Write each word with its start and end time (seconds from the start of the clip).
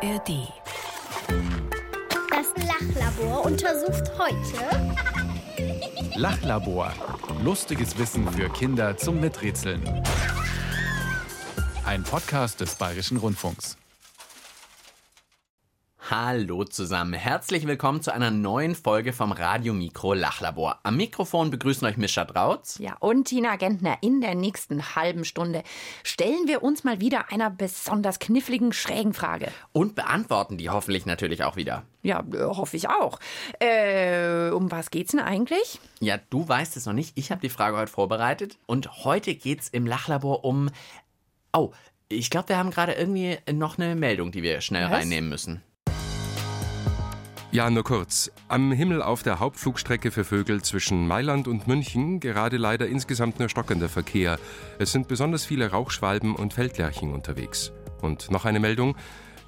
ARD. 0.00 0.48
Das 2.30 2.66
Lachlabor 2.66 3.44
untersucht 3.46 4.04
heute 4.16 4.94
Lachlabor. 6.14 6.92
Lustiges 7.42 7.98
Wissen 7.98 8.30
für 8.30 8.48
Kinder 8.48 8.96
zum 8.96 9.20
Miträtseln. 9.20 9.82
Ein 11.84 12.04
Podcast 12.04 12.60
des 12.60 12.76
Bayerischen 12.76 13.16
Rundfunks. 13.16 13.76
Hallo 16.10 16.64
zusammen, 16.64 17.12
herzlich 17.12 17.66
willkommen 17.66 18.00
zu 18.00 18.14
einer 18.14 18.30
neuen 18.30 18.74
Folge 18.74 19.12
vom 19.12 19.30
Radio 19.30 19.74
Mikro 19.74 20.14
Lachlabor. 20.14 20.78
Am 20.82 20.96
Mikrofon 20.96 21.50
begrüßen 21.50 21.86
euch 21.86 21.98
Mischa 21.98 22.24
Drautz. 22.24 22.78
Ja, 22.78 22.96
und 23.00 23.24
Tina 23.24 23.56
Gentner. 23.56 23.98
In 24.00 24.22
der 24.22 24.34
nächsten 24.34 24.96
halben 24.96 25.26
Stunde 25.26 25.62
stellen 26.02 26.46
wir 26.46 26.62
uns 26.62 26.82
mal 26.82 27.00
wieder 27.00 27.30
einer 27.30 27.50
besonders 27.50 28.20
kniffligen, 28.20 28.72
schrägen 28.72 29.12
Frage. 29.12 29.48
Und 29.72 29.96
beantworten 29.96 30.56
die 30.56 30.70
hoffentlich 30.70 31.04
natürlich 31.04 31.44
auch 31.44 31.56
wieder. 31.56 31.82
Ja, 32.02 32.24
äh, 32.32 32.42
hoffe 32.42 32.78
ich 32.78 32.88
auch. 32.88 33.20
Äh, 33.60 34.48
um 34.48 34.70
was 34.70 34.90
geht's 34.90 35.10
denn 35.10 35.20
eigentlich? 35.20 35.78
Ja, 36.00 36.16
du 36.30 36.48
weißt 36.48 36.78
es 36.78 36.86
noch 36.86 36.94
nicht, 36.94 37.18
ich 37.18 37.30
habe 37.30 37.42
die 37.42 37.50
Frage 37.50 37.76
heute 37.76 37.92
vorbereitet. 37.92 38.56
Und 38.64 39.04
heute 39.04 39.34
geht's 39.34 39.68
im 39.68 39.86
Lachlabor 39.86 40.42
um... 40.42 40.70
Oh, 41.52 41.72
ich 42.08 42.30
glaube, 42.30 42.48
wir 42.48 42.56
haben 42.56 42.70
gerade 42.70 42.94
irgendwie 42.94 43.36
noch 43.52 43.76
eine 43.76 43.94
Meldung, 43.94 44.32
die 44.32 44.42
wir 44.42 44.62
schnell 44.62 44.86
Was? 44.86 44.92
reinnehmen 44.92 45.28
müssen. 45.28 45.62
Ja, 47.50 47.70
nur 47.70 47.82
kurz. 47.82 48.30
Am 48.48 48.72
Himmel 48.72 49.00
auf 49.00 49.22
der 49.22 49.40
Hauptflugstrecke 49.40 50.10
für 50.10 50.24
Vögel 50.24 50.60
zwischen 50.60 51.08
Mailand 51.08 51.48
und 51.48 51.66
München 51.66 52.20
gerade 52.20 52.58
leider 52.58 52.86
insgesamt 52.86 53.38
nur 53.38 53.48
stockender 53.48 53.88
Verkehr. 53.88 54.38
Es 54.78 54.92
sind 54.92 55.08
besonders 55.08 55.46
viele 55.46 55.70
Rauchschwalben 55.70 56.36
und 56.36 56.52
Feldlerchen 56.52 57.14
unterwegs. 57.14 57.72
Und 58.02 58.30
noch 58.30 58.44
eine 58.44 58.60
Meldung. 58.60 58.96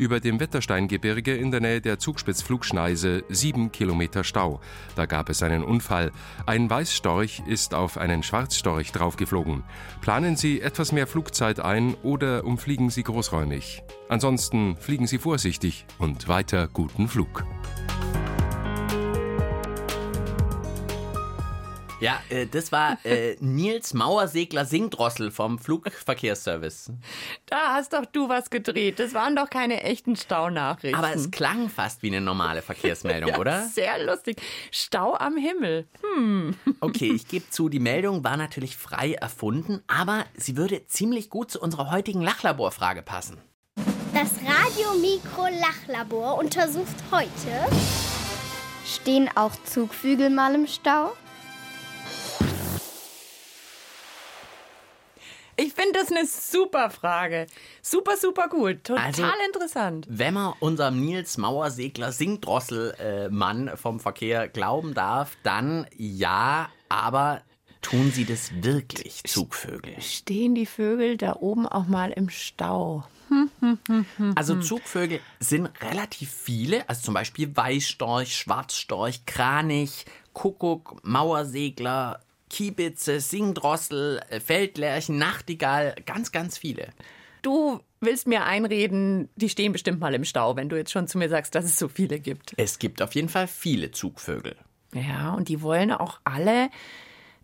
Über 0.00 0.18
dem 0.18 0.40
Wettersteingebirge 0.40 1.36
in 1.36 1.50
der 1.50 1.61
Nähe 1.61 1.83
der 1.83 1.98
Zugspitzflugschneise 1.98 3.22
sieben 3.28 3.70
Kilometer 3.70 4.25
Stau. 4.25 4.62
Da 4.97 5.05
gab 5.05 5.28
es 5.28 5.42
einen 5.42 5.62
Unfall. 5.62 6.11
Ein 6.47 6.70
Weißstorch 6.70 7.42
ist 7.47 7.75
auf 7.75 7.98
einen 7.98 8.22
Schwarzstorch 8.22 8.92
draufgeflogen. 8.92 9.62
Planen 10.00 10.36
Sie 10.36 10.62
etwas 10.62 10.92
mehr 10.92 11.06
Flugzeit 11.06 11.60
ein 11.60 11.92
oder 12.02 12.47
umfliegen 12.47 12.88
Sie 12.88 13.02
großräumig. 13.02 13.83
Ansonsten 14.08 14.75
fliegen 14.78 15.06
Sie 15.06 15.19
vorsichtig 15.19 15.84
und 15.98 16.28
weiter 16.28 16.66
guten 16.72 17.06
Flug. 17.06 17.44
Ja, 22.01 22.23
äh, 22.31 22.47
das 22.47 22.73
war 22.73 22.98
äh, 23.05 23.37
Nils 23.41 23.93
Mauersegler 23.93 24.65
Singdrossel 24.65 25.31
vom 25.31 25.59
Flugverkehrsservice. 25.59 26.93
Da 27.45 27.75
hast 27.75 27.93
doch 27.93 28.06
du 28.06 28.29
was 28.29 28.48
gedreht. 28.48 28.98
Das 28.98 29.12
waren 29.12 29.37
doch 29.37 29.51
keine 29.51 29.83
echten 29.83 30.17
Staunachrichten. 30.17 30.98
Aber 30.98 31.15
es 31.15 31.31
klang 31.31 31.69
fast 31.69 32.03
wie 32.03 32.09
eine 32.09 32.23
normale 32.23 32.62
Verkehrsmeldung, 32.62 33.31
ja, 33.34 33.39
oder? 33.39 33.67
Sehr 33.67 34.03
lustig. 34.05 34.41
Stau 34.71 35.15
am 35.15 35.37
Himmel. 35.37 35.87
Okay, 36.81 37.12
ich 37.12 37.28
gebe 37.28 37.48
zu, 37.51 37.69
die 37.69 37.78
Meldung 37.78 38.25
war 38.25 38.37
natürlich 38.37 38.77
frei 38.77 39.15
erfunden, 39.15 39.83
aber 39.87 40.25
sie 40.34 40.56
würde 40.56 40.87
ziemlich 40.87 41.31
gut 41.31 41.51
zu 41.51 41.61
unserer 41.61 41.91
heutigen 41.91 42.21
Lachlaborfrage 42.21 43.03
passen. 43.03 43.39
Das 44.12 44.31
Radio 44.45 44.95
Mikro 45.01 45.47
Lachlabor 45.61 46.39
untersucht 46.39 46.97
heute 47.11 47.69
Stehen 48.87 49.28
auch 49.34 49.53
Zugvögel 49.65 50.31
mal 50.31 50.55
im 50.55 50.67
Stau? 50.67 51.12
Ich 55.62 55.75
finde 55.75 55.92
das 55.98 56.11
eine 56.11 56.27
super 56.27 56.89
Frage. 56.91 57.47
Super, 57.83 58.16
super 58.16 58.48
gut. 58.48 58.84
Total 58.84 59.05
Also- 59.06 59.25
interessant. 59.47 60.06
Wenn 60.08 60.33
man 60.34 60.55
unserem 60.61 61.05
Nils 61.05 61.36
Mauersegler 61.36 62.12
Singdrossel-Mann 62.12 63.72
vom 63.77 64.00
Verkehr 64.00 64.48
glauben 64.48 64.94
darf, 64.94 65.37
dann 65.43 65.87
ja, 65.97 66.71
aber 66.88 67.43
tun 67.82 68.10
sie 68.10 68.25
das 68.25 68.50
wirklich, 68.62 69.22
Zugvögel? 69.25 70.00
Stehen 70.00 70.54
die 70.54 70.66
Vögel 70.66 71.16
da 71.16 71.37
oben 71.37 71.66
auch 71.66 71.87
mal 71.87 72.10
im 72.10 72.31
Stau? 72.31 73.04
Also 74.34 74.60
Zugvögel 74.60 75.21
sind 75.38 75.69
relativ 75.82 76.32
viele, 76.32 76.88
also 76.88 77.03
zum 77.03 77.15
Beispiel 77.15 77.54
Weißstorch, 77.56 78.34
Schwarzstorch, 78.37 79.25
Kranich, 79.27 80.04
Kuckuck, 80.32 80.98
Mauersegler, 81.04 82.21
Kiebitze, 82.50 83.21
Singdrossel, 83.21 84.21
äh, 84.28 84.41
Feldlerchen, 84.41 85.16
Nachtigall, 85.16 85.94
ganz, 86.05 86.33
ganz 86.33 86.59
viele. 86.59 86.88
Du 87.43 87.81
willst 88.00 88.27
mir 88.27 88.44
einreden, 88.44 89.31
die 89.37 89.49
stehen 89.49 89.72
bestimmt 89.72 90.00
mal 90.00 90.15
im 90.15 90.25
Stau, 90.25 90.56
wenn 90.56 90.69
du 90.69 90.77
jetzt 90.77 90.93
schon 90.93 91.09
zu 91.09 91.16
mir 91.16 91.28
sagst, 91.28 91.55
dass 91.55 91.65
es 91.65 91.78
so 91.78 91.89
viele 91.89 92.21
gibt. 92.21 92.53
Es 92.59 92.78
gibt 92.78 93.00
auf 93.00 93.15
jeden 93.15 93.28
Fall 93.28 93.47
viele 93.47 93.93
Zugvögel. 93.93 94.56
Ja, 94.93 95.33
und 95.34 95.49
die 95.49 95.62
wollen 95.62 95.93
auch 95.93 96.21
alle 96.25 96.69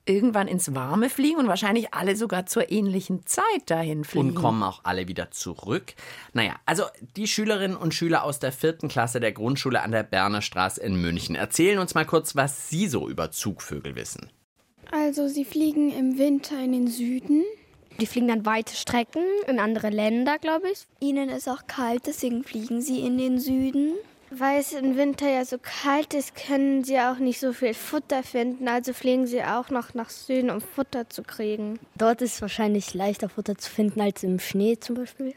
irgendwann 0.07 0.49
ins 0.49 0.75
Warme 0.75 1.11
fliegen 1.11 1.39
und 1.39 1.49
wahrscheinlich 1.49 1.93
alle 1.93 2.17
sogar 2.17 2.47
zur 2.47 2.71
ähnlichen 2.71 3.27
Zeit 3.27 3.45
dahin 3.67 4.05
fliegen. 4.05 4.29
Und 4.29 4.35
kommen 4.35 4.63
auch 4.63 4.81
alle 4.85 5.09
wieder 5.09 5.31
zurück. 5.33 5.95
Naja, 6.33 6.55
also 6.65 6.85
die 7.17 7.27
Schülerinnen 7.27 7.77
und 7.77 7.93
Schüler 7.93 8.23
aus 8.23 8.39
der 8.39 8.53
vierten 8.53 8.89
Klasse 8.89 9.21
der 9.21 9.33
Grundschule 9.33 9.83
an 9.83 9.91
der 9.91 10.05
Berner 10.05 10.43
Straße 10.43 10.81
in 10.81 11.01
München 11.01 11.35
erzählen 11.35 11.79
uns 11.79 11.95
mal 11.95 12.07
kurz, 12.07 12.37
was 12.37 12.71
sie 12.71 12.87
so 12.87 13.09
über 13.09 13.33
Zugvögel 13.33 13.97
wissen. 13.97 14.31
Also 14.91 15.29
sie 15.29 15.45
fliegen 15.45 15.91
im 15.91 16.19
Winter 16.19 16.59
in 16.59 16.73
den 16.73 16.89
Süden. 16.89 17.45
Die 18.01 18.07
fliegen 18.07 18.29
dann 18.29 18.45
weite 18.45 18.75
Strecken 18.75 19.25
in 19.47 19.59
andere 19.59 19.89
Länder, 19.89 20.39
glaube 20.39 20.69
ich. 20.71 20.87
Ihnen 21.01 21.29
ist 21.29 21.49
auch 21.49 21.67
kalt, 21.67 22.07
deswegen 22.07 22.45
fliegen 22.45 22.83
sie 22.83 23.01
in 23.01 23.17
den 23.17 23.39
Süden. 23.39 23.95
Weil 24.31 24.61
es 24.61 24.73
im 24.73 24.97
Winter 24.97 25.29
ja 25.29 25.45
so 25.45 25.57
kalt 25.63 26.13
ist, 26.13 26.35
können 26.35 26.85
sie 26.85 26.99
auch 26.99 27.19
nicht 27.19 27.39
so 27.39 27.53
viel 27.53 27.75
Futter 27.75 28.23
finden. 28.23 28.69
Also 28.69 28.93
fliegen 28.93 29.27
sie 29.27 29.43
auch 29.43 29.71
noch 29.71 29.95
nach 29.95 30.11
Süden, 30.11 30.51
um 30.51 30.61
Futter 30.61 31.09
zu 31.09 31.23
kriegen. 31.23 31.79
Dort 31.97 32.23
ist 32.23 32.35
es 32.35 32.43
wahrscheinlich 32.43 32.93
leichter 32.93 33.29
Futter 33.29 33.57
zu 33.57 33.71
finden 33.71 34.01
als 34.01 34.25
im 34.25 34.41
Schnee 34.41 34.79
zum 34.79 34.97
Beispiel. 34.97 35.35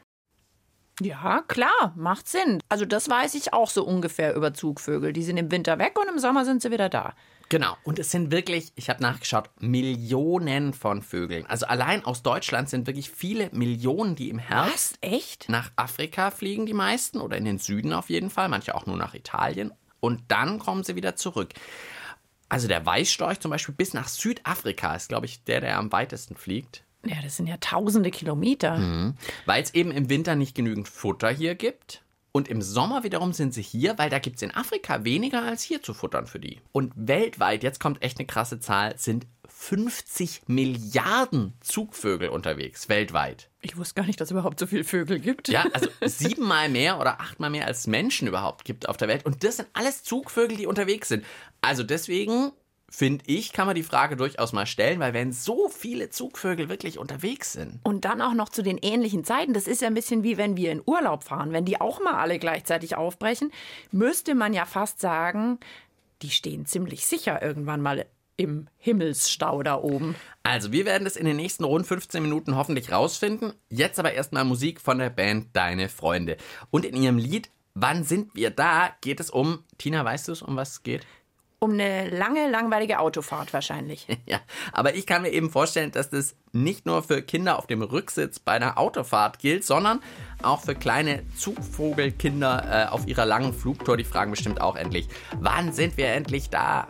Ja, 1.01 1.43
klar, 1.47 1.93
macht 1.95 2.27
Sinn. 2.27 2.61
Also 2.67 2.85
das 2.85 3.09
weiß 3.09 3.35
ich 3.35 3.53
auch 3.53 3.69
so 3.69 3.85
ungefähr 3.85 4.35
über 4.35 4.53
Zugvögel. 4.53 5.13
Die 5.13 5.23
sind 5.23 5.37
im 5.37 5.51
Winter 5.51 5.77
weg 5.79 5.97
und 5.97 6.09
im 6.09 6.19
Sommer 6.19 6.43
sind 6.43 6.61
sie 6.61 6.71
wieder 6.71 6.89
da. 6.89 7.13
Genau, 7.49 7.75
und 7.83 7.97
es 7.97 8.11
sind 8.11 8.31
wirklich, 8.31 8.71
ich 8.75 8.91
habe 8.91 9.01
nachgeschaut, 9.01 9.49
Millionen 9.59 10.71
von 10.73 11.01
Vögeln. 11.01 11.47
Also 11.47 11.65
allein 11.65 12.05
aus 12.05 12.21
Deutschland 12.21 12.69
sind 12.69 12.85
wirklich 12.85 13.09
viele 13.09 13.49
Millionen, 13.51 14.15
die 14.15 14.29
im 14.29 14.37
Herbst 14.37 14.99
Echt? 15.01 15.49
nach 15.49 15.71
Afrika 15.75 16.29
fliegen, 16.29 16.67
die 16.67 16.75
meisten, 16.75 17.19
oder 17.19 17.37
in 17.37 17.45
den 17.45 17.57
Süden 17.57 17.91
auf 17.91 18.11
jeden 18.11 18.29
Fall, 18.29 18.49
manche 18.49 18.75
auch 18.75 18.85
nur 18.85 18.97
nach 18.97 19.15
Italien. 19.15 19.73
Und 19.99 20.21
dann 20.27 20.59
kommen 20.59 20.83
sie 20.83 20.95
wieder 20.95 21.15
zurück. 21.15 21.49
Also 22.49 22.67
der 22.67 22.85
Weißstorch 22.85 23.39
zum 23.39 23.49
Beispiel 23.49 23.73
bis 23.75 23.95
nach 23.95 24.07
Südafrika 24.07 24.95
ist, 24.95 25.09
glaube 25.09 25.25
ich, 25.25 25.43
der, 25.43 25.61
der 25.61 25.77
am 25.77 25.91
weitesten 25.91 26.35
fliegt. 26.35 26.83
Ja, 27.03 27.17
das 27.23 27.37
sind 27.37 27.47
ja 27.47 27.57
tausende 27.57 28.11
Kilometer. 28.11 28.77
Weil 29.45 29.63
es 29.63 29.73
eben 29.73 29.91
im 29.91 30.09
Winter 30.09 30.35
nicht 30.35 30.55
genügend 30.55 30.87
Futter 30.87 31.29
hier 31.29 31.55
gibt. 31.55 32.03
Und 32.31 32.47
im 32.47 32.62
Sommer 32.62 33.03
wiederum 33.03 33.34
sind 33.34 33.53
sie 33.53 33.62
hier, 33.62 33.97
weil 33.97 34.09
da 34.09 34.19
gibt 34.19 34.38
es 34.38 34.41
in 34.44 34.53
Afrika 34.53 35.03
weniger 35.03 35.41
als 35.41 35.63
hier 35.63 35.81
zu 35.81 35.94
futtern 35.94 36.28
für 36.28 36.40
die. 36.40 36.59
Und 36.72 36.94
weltweit, 36.95 37.63
jetzt 37.63 37.79
kommt 37.79 38.03
echt 38.03 38.19
eine 38.19 38.28
krasse 38.28 38.59
Zahl, 38.59 38.97
sind 38.97 39.25
50 39.47 40.44
Milliarden 40.47 41.53
Zugvögel 41.59 42.29
unterwegs, 42.29 42.88
weltweit. 42.88 43.50
Ich 43.62 43.78
wusste 43.78 43.95
gar 43.95 44.06
nicht, 44.06 44.22
dass 44.22 44.28
es 44.28 44.31
überhaupt 44.31 44.59
so 44.59 44.67
viele 44.67 44.84
Vögel 44.84 45.19
gibt. 45.19 45.47
Ja, 45.50 45.66
also 45.73 45.90
siebenmal 46.06 46.69
mehr 46.69 47.00
oder 47.00 47.19
achtmal 47.19 47.50
mehr 47.50 47.66
als 47.66 47.88
Menschen 47.88 48.28
überhaupt 48.28 48.63
gibt 48.63 48.88
auf 48.88 48.97
der 48.97 49.07
Welt. 49.07 49.25
Und 49.25 49.44
das 49.44 49.57
sind 49.57 49.67
alles 49.73 50.03
Zugvögel, 50.03 50.56
die 50.56 50.67
unterwegs 50.67 51.09
sind. 51.09 51.25
Also 51.61 51.84
deswegen 51.84 52.51
finde 52.89 53.23
ich, 53.27 53.53
kann 53.53 53.67
man 53.67 53.75
die 53.75 53.83
Frage 53.83 54.16
durchaus 54.16 54.53
mal 54.53 54.66
stellen, 54.66 55.00
weil 55.00 55.13
wenn 55.13 55.31
so 55.31 55.69
viele 55.69 56.09
Zugvögel 56.09 56.69
wirklich 56.69 56.97
unterwegs 56.97 57.53
sind, 57.53 57.79
Und 57.83 58.05
dann 58.05 58.22
auch 58.22 58.33
noch 58.33 58.50
zu 58.50 58.63
den 58.63 58.77
ähnlichen 58.77 59.23
Zeiten. 59.23 59.53
Das 59.53 59.67
ist 59.67 59.81
ja 59.81 59.87
ein 59.87 59.93
bisschen 59.93 60.23
wie 60.23 60.37
wenn 60.37 60.58
wir 60.58 60.72
in 60.72 60.81
Urlaub 60.85 61.23
fahren. 61.23 61.52
Wenn 61.52 61.66
die 61.66 61.79
auch 61.79 62.02
mal 62.02 62.16
alle 62.16 62.40
gleichzeitig 62.40 62.96
aufbrechen, 62.96 63.52
müsste 63.91 64.35
man 64.35 64.53
ja 64.53 64.66
fast 64.66 64.99
sagen, 64.99 65.59
die 66.22 66.29
stehen 66.29 66.66
ziemlich 66.66 67.05
sicher 67.05 67.41
irgendwann 67.41 67.81
mal 67.81 68.05
im 68.35 68.67
Himmelsstau 68.78 69.64
da 69.64 69.75
oben. 69.75 70.16
Also, 70.43 70.72
wir 70.72 70.85
werden 70.85 71.03
das 71.03 71.17
in 71.17 71.25
den 71.25 71.35
nächsten 71.35 71.66
rund 71.66 71.85
15 71.85 72.23
Minuten 72.23 72.55
hoffentlich 72.55 72.91
rausfinden. 72.91 73.53
Jetzt 73.69 73.99
aber 73.99 74.14
erstmal 74.14 74.46
Musik 74.46 74.79
von 74.79 74.97
der 74.97 75.09
Band 75.09 75.47
Deine 75.53 75.90
Freunde. 75.90 76.37
Und 76.72 76.85
in 76.85 76.96
ihrem 76.96 77.17
Lied 77.17 77.49
Wann 77.81 78.03
sind 78.03 78.35
wir 78.35 78.49
da? 78.49 78.90
geht 78.99 79.19
es 79.19 79.29
um, 79.29 79.64
Tina, 79.78 80.03
weißt 80.03 80.28
du 80.28 80.31
es, 80.34 80.41
um 80.41 80.55
was 80.58 80.72
es 80.72 80.84
geht? 80.84 81.05
Um 81.61 81.73
eine 81.73 82.09
lange, 82.09 82.50
langweilige 82.50 83.00
Autofahrt 83.00 83.53
wahrscheinlich. 83.53 84.08
Ja, 84.26 84.40
aber 84.73 84.94
ich 84.94 85.08
kann 85.08 85.23
mir 85.23 85.29
eben 85.32 85.50
vorstellen, 85.50 85.91
dass 85.91 86.11
das 86.11 86.35
nicht 86.52 86.85
nur 86.85 87.02
für 87.02 87.22
Kinder 87.23 87.58
auf 87.58 87.66
dem 87.66 87.82
Rücksitz 87.82 88.38
bei 88.38 88.52
einer 88.52 88.78
Autofahrt 88.78 89.40
gilt, 89.40 89.64
sondern 89.64 90.02
auch 90.44 90.61
für 90.61 90.76
kleine 90.76 91.23
Zugvogelkinder 91.35 92.88
äh, 92.88 92.91
auf 92.91 93.08
ihrer 93.08 93.26
langen 93.26 93.53
Flugtour. 93.53 93.97
Die 93.97 94.03
fragen 94.03 94.32
bestimmt 94.32 94.61
auch 94.61 94.76
endlich, 94.76 95.08
wann 95.40 95.73
sind 95.73 95.97
wir 95.97 96.08
endlich 96.09 96.50
da? 96.50 96.88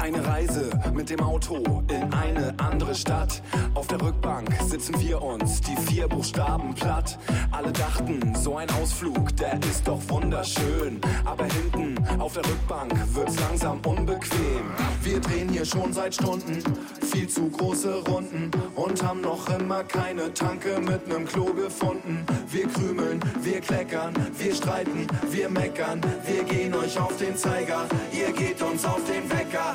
Eine 0.00 0.26
Reise 0.26 0.70
mit 0.92 1.10
dem 1.10 1.20
Auto 1.20 1.84
in 1.88 2.12
eine 2.12 2.52
andere 2.58 2.94
Stadt. 2.94 3.42
Auf 3.74 3.86
der 3.86 4.00
Rückbank 4.00 4.52
sitzen 4.62 5.00
wir 5.00 5.22
uns 5.22 5.60
die 5.60 5.76
vier 5.76 6.08
Buchstaben 6.08 6.74
platt. 6.74 7.18
Alle 7.52 7.72
dachten, 7.72 8.34
so 8.34 8.56
ein 8.56 8.68
Ausflug, 8.70 9.36
der 9.36 9.60
ist 9.62 9.86
doch 9.86 10.00
wunderschön. 10.08 11.00
Aber 11.24 11.44
hinten 11.44 11.96
der 12.38 12.50
Rückbank 12.50 12.92
wird's 13.14 13.38
langsam 13.40 13.80
unbequem. 13.84 14.70
Wir 15.02 15.20
drehen 15.20 15.48
hier 15.48 15.64
schon 15.64 15.92
seit 15.92 16.14
Stunden 16.14 16.62
viel 17.10 17.28
zu 17.28 17.48
große 17.48 18.02
Runden 18.06 18.50
und 18.76 19.02
haben 19.02 19.20
noch 19.20 19.48
immer 19.48 19.82
keine 19.84 20.32
Tanke 20.34 20.78
mit 20.80 21.08
nem 21.08 21.26
Klo 21.26 21.46
gefunden. 21.46 22.24
Wir 22.50 22.68
krümeln, 22.68 23.20
wir 23.40 23.60
kleckern, 23.60 24.14
wir 24.36 24.54
streiten, 24.54 25.06
wir 25.30 25.48
meckern, 25.48 26.00
wir 26.26 26.44
gehen 26.44 26.74
euch 26.74 26.98
auf 26.98 27.16
den 27.16 27.36
Zeiger, 27.36 27.86
ihr 28.12 28.32
geht 28.32 28.62
uns 28.62 28.84
auf 28.84 29.02
den 29.04 29.28
Wecker. 29.30 29.74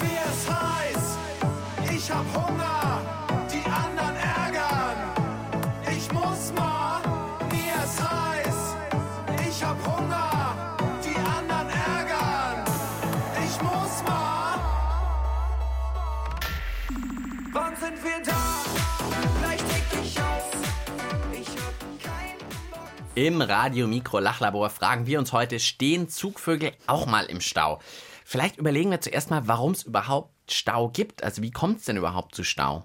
Mir 0.00 0.22
ist 0.32 0.48
heiß, 0.48 1.18
ich 1.94 2.10
hab 2.10 2.26
Hunger, 2.34 2.73
sind 17.84 18.02
wir 18.02 18.22
da? 18.24 18.64
Gleich 19.40 19.60
tick 19.60 20.00
ich 20.02 20.18
auf. 20.18 20.50
Ich 21.32 21.48
hab 21.48 22.02
keinen 22.02 22.38
Bock. 22.70 22.88
Im 23.14 23.42
Radio 23.42 23.86
Mikro 23.86 24.20
Lachlabor 24.20 24.70
fragen 24.70 25.06
wir 25.06 25.18
uns 25.18 25.32
heute, 25.32 25.60
stehen 25.60 26.08
Zugvögel 26.08 26.72
auch 26.86 27.06
mal 27.06 27.26
im 27.26 27.42
Stau? 27.42 27.80
Vielleicht 28.24 28.56
überlegen 28.56 28.90
wir 28.90 29.02
zuerst 29.02 29.30
mal, 29.30 29.46
warum 29.48 29.72
es 29.72 29.82
überhaupt 29.82 30.32
Stau 30.50 30.88
gibt. 30.88 31.22
Also 31.22 31.42
wie 31.42 31.50
kommt 31.50 31.80
es 31.80 31.84
denn 31.84 31.98
überhaupt 31.98 32.34
zu 32.34 32.42
Stau? 32.42 32.84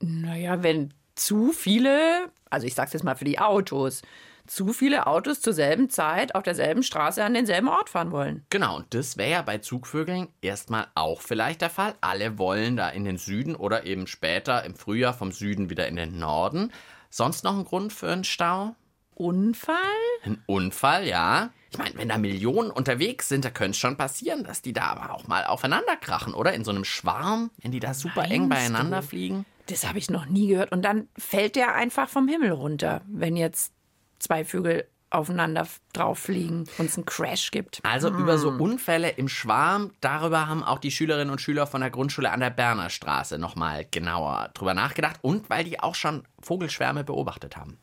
Naja, 0.00 0.64
wenn 0.64 0.94
zu 1.14 1.52
viele, 1.52 2.32
also 2.48 2.66
ich 2.66 2.74
sag's 2.74 2.92
jetzt 2.92 3.04
mal 3.04 3.14
für 3.14 3.24
die 3.24 3.38
Autos, 3.38 4.02
zu 4.50 4.72
viele 4.72 5.06
Autos 5.06 5.40
zur 5.40 5.52
selben 5.52 5.90
Zeit 5.90 6.34
auf 6.34 6.42
derselben 6.42 6.82
Straße 6.82 7.22
an 7.22 7.34
denselben 7.34 7.68
Ort 7.68 7.88
fahren 7.88 8.10
wollen. 8.10 8.44
Genau, 8.50 8.76
und 8.76 8.92
das 8.92 9.16
wäre 9.16 9.30
ja 9.30 9.42
bei 9.42 9.58
Zugvögeln 9.58 10.26
erstmal 10.42 10.88
auch 10.96 11.20
vielleicht 11.20 11.60
der 11.60 11.70
Fall. 11.70 11.94
Alle 12.00 12.36
wollen 12.36 12.76
da 12.76 12.88
in 12.88 13.04
den 13.04 13.16
Süden 13.16 13.54
oder 13.54 13.86
eben 13.86 14.08
später 14.08 14.64
im 14.64 14.74
Frühjahr 14.74 15.14
vom 15.14 15.30
Süden 15.30 15.70
wieder 15.70 15.86
in 15.86 15.94
den 15.94 16.18
Norden. 16.18 16.72
Sonst 17.10 17.44
noch 17.44 17.56
ein 17.56 17.64
Grund 17.64 17.92
für 17.92 18.10
einen 18.10 18.24
Stau? 18.24 18.74
Unfall? 19.14 19.76
Ein 20.24 20.42
Unfall, 20.46 21.06
ja. 21.06 21.50
Ich 21.70 21.78
meine, 21.78 21.96
wenn 21.96 22.08
da 22.08 22.18
Millionen 22.18 22.72
unterwegs 22.72 23.28
sind, 23.28 23.44
da 23.44 23.50
könnte 23.50 23.70
es 23.70 23.78
schon 23.78 23.96
passieren, 23.96 24.42
dass 24.42 24.62
die 24.62 24.72
da 24.72 24.86
aber 24.86 25.14
auch 25.14 25.28
mal 25.28 25.44
aufeinander 25.44 25.94
krachen, 25.94 26.34
oder? 26.34 26.54
In 26.54 26.64
so 26.64 26.72
einem 26.72 26.84
Schwarm, 26.84 27.52
wenn 27.62 27.70
die 27.70 27.78
da 27.78 27.94
super 27.94 28.24
eng 28.24 28.48
Meinst 28.48 28.72
beieinander 28.72 29.00
du? 29.00 29.06
fliegen. 29.06 29.46
Das 29.66 29.86
habe 29.86 29.98
ich 29.98 30.10
noch 30.10 30.26
nie 30.26 30.48
gehört. 30.48 30.72
Und 30.72 30.82
dann 30.84 31.06
fällt 31.16 31.54
der 31.54 31.76
einfach 31.76 32.08
vom 32.08 32.26
Himmel 32.26 32.50
runter, 32.50 33.02
wenn 33.06 33.36
jetzt 33.36 33.72
zwei 34.20 34.44
Vögel 34.44 34.86
aufeinander 35.10 35.66
drauf 35.92 36.20
fliegen 36.20 36.66
und 36.78 36.86
es 36.86 36.96
einen 36.96 37.04
Crash 37.04 37.50
gibt. 37.50 37.80
Also 37.82 38.10
über 38.10 38.38
so 38.38 38.50
Unfälle 38.50 39.10
im 39.10 39.28
Schwarm, 39.28 39.90
darüber 40.00 40.46
haben 40.46 40.62
auch 40.62 40.78
die 40.78 40.92
Schülerinnen 40.92 41.30
und 41.30 41.40
Schüler 41.40 41.66
von 41.66 41.80
der 41.80 41.90
Grundschule 41.90 42.30
an 42.30 42.40
der 42.40 42.50
Berner 42.50 42.90
Straße 42.90 43.38
nochmal 43.38 43.86
genauer 43.90 44.50
drüber 44.54 44.74
nachgedacht 44.74 45.16
und 45.22 45.50
weil 45.50 45.64
die 45.64 45.80
auch 45.80 45.96
schon 45.96 46.22
Vogelschwärme 46.40 47.02
beobachtet 47.02 47.56
haben. 47.56 47.78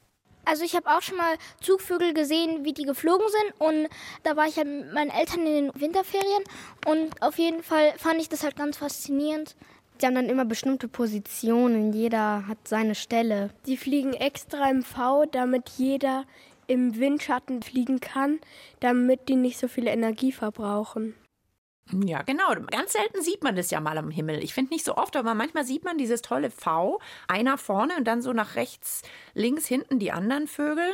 Also 0.45 0.63
ich 0.63 0.77
habe 0.77 0.87
auch 0.87 1.01
schon 1.01 1.17
mal 1.17 1.35
Zugvögel 1.59 2.13
gesehen, 2.13 2.63
wie 2.63 2.71
die 2.71 2.85
geflogen 2.85 3.27
sind 3.27 3.59
und 3.59 3.89
da 4.23 4.37
war 4.37 4.47
ich 4.47 4.55
halt 4.55 4.67
mit 4.67 4.93
meinen 4.93 5.09
Eltern 5.09 5.45
in 5.45 5.65
den 5.65 5.71
Winterferien 5.75 6.43
und 6.85 7.21
auf 7.21 7.37
jeden 7.37 7.61
Fall 7.61 7.93
fand 7.97 8.21
ich 8.21 8.29
das 8.29 8.43
halt 8.43 8.55
ganz 8.55 8.77
faszinierend. 8.77 9.57
Die 10.01 10.05
haben 10.05 10.15
dann 10.15 10.29
immer 10.29 10.45
bestimmte 10.45 10.88
Positionen, 10.88 11.94
jeder 11.94 12.47
hat 12.47 12.67
seine 12.67 12.95
Stelle. 12.95 13.49
Die 13.65 13.77
fliegen 13.77 14.13
extra 14.13 14.69
im 14.69 14.83
V, 14.83 15.25
damit 15.25 15.69
jeder 15.77 16.25
im 16.67 16.97
Windschatten 16.99 17.63
fliegen 17.63 17.99
kann, 17.99 18.39
damit 18.79 19.29
die 19.29 19.35
nicht 19.35 19.57
so 19.57 19.67
viel 19.67 19.88
Energie 19.88 20.31
verbrauchen. 20.31 21.15
Ja, 21.91 22.21
genau. 22.21 22.53
Ganz 22.69 22.94
selten 22.94 23.21
sieht 23.21 23.44
man 23.44 23.55
das 23.55 23.71
ja 23.71 23.79
mal 23.79 23.97
am 23.97 24.11
Himmel. 24.11 24.44
Ich 24.44 24.53
finde 24.53 24.73
nicht 24.73 24.85
so 24.85 24.97
oft, 24.97 25.15
aber 25.15 25.33
manchmal 25.33 25.65
sieht 25.65 25.85
man 25.85 25.97
dieses 25.97 26.21
tolle 26.21 26.51
V, 26.51 26.99
einer 27.27 27.57
vorne 27.57 27.95
und 27.95 28.05
dann 28.05 28.21
so 28.21 28.33
nach 28.33 28.55
rechts, 28.55 29.03
links, 29.33 29.65
hinten 29.65 29.99
die 29.99 30.11
anderen 30.11 30.47
Vögel. 30.47 30.88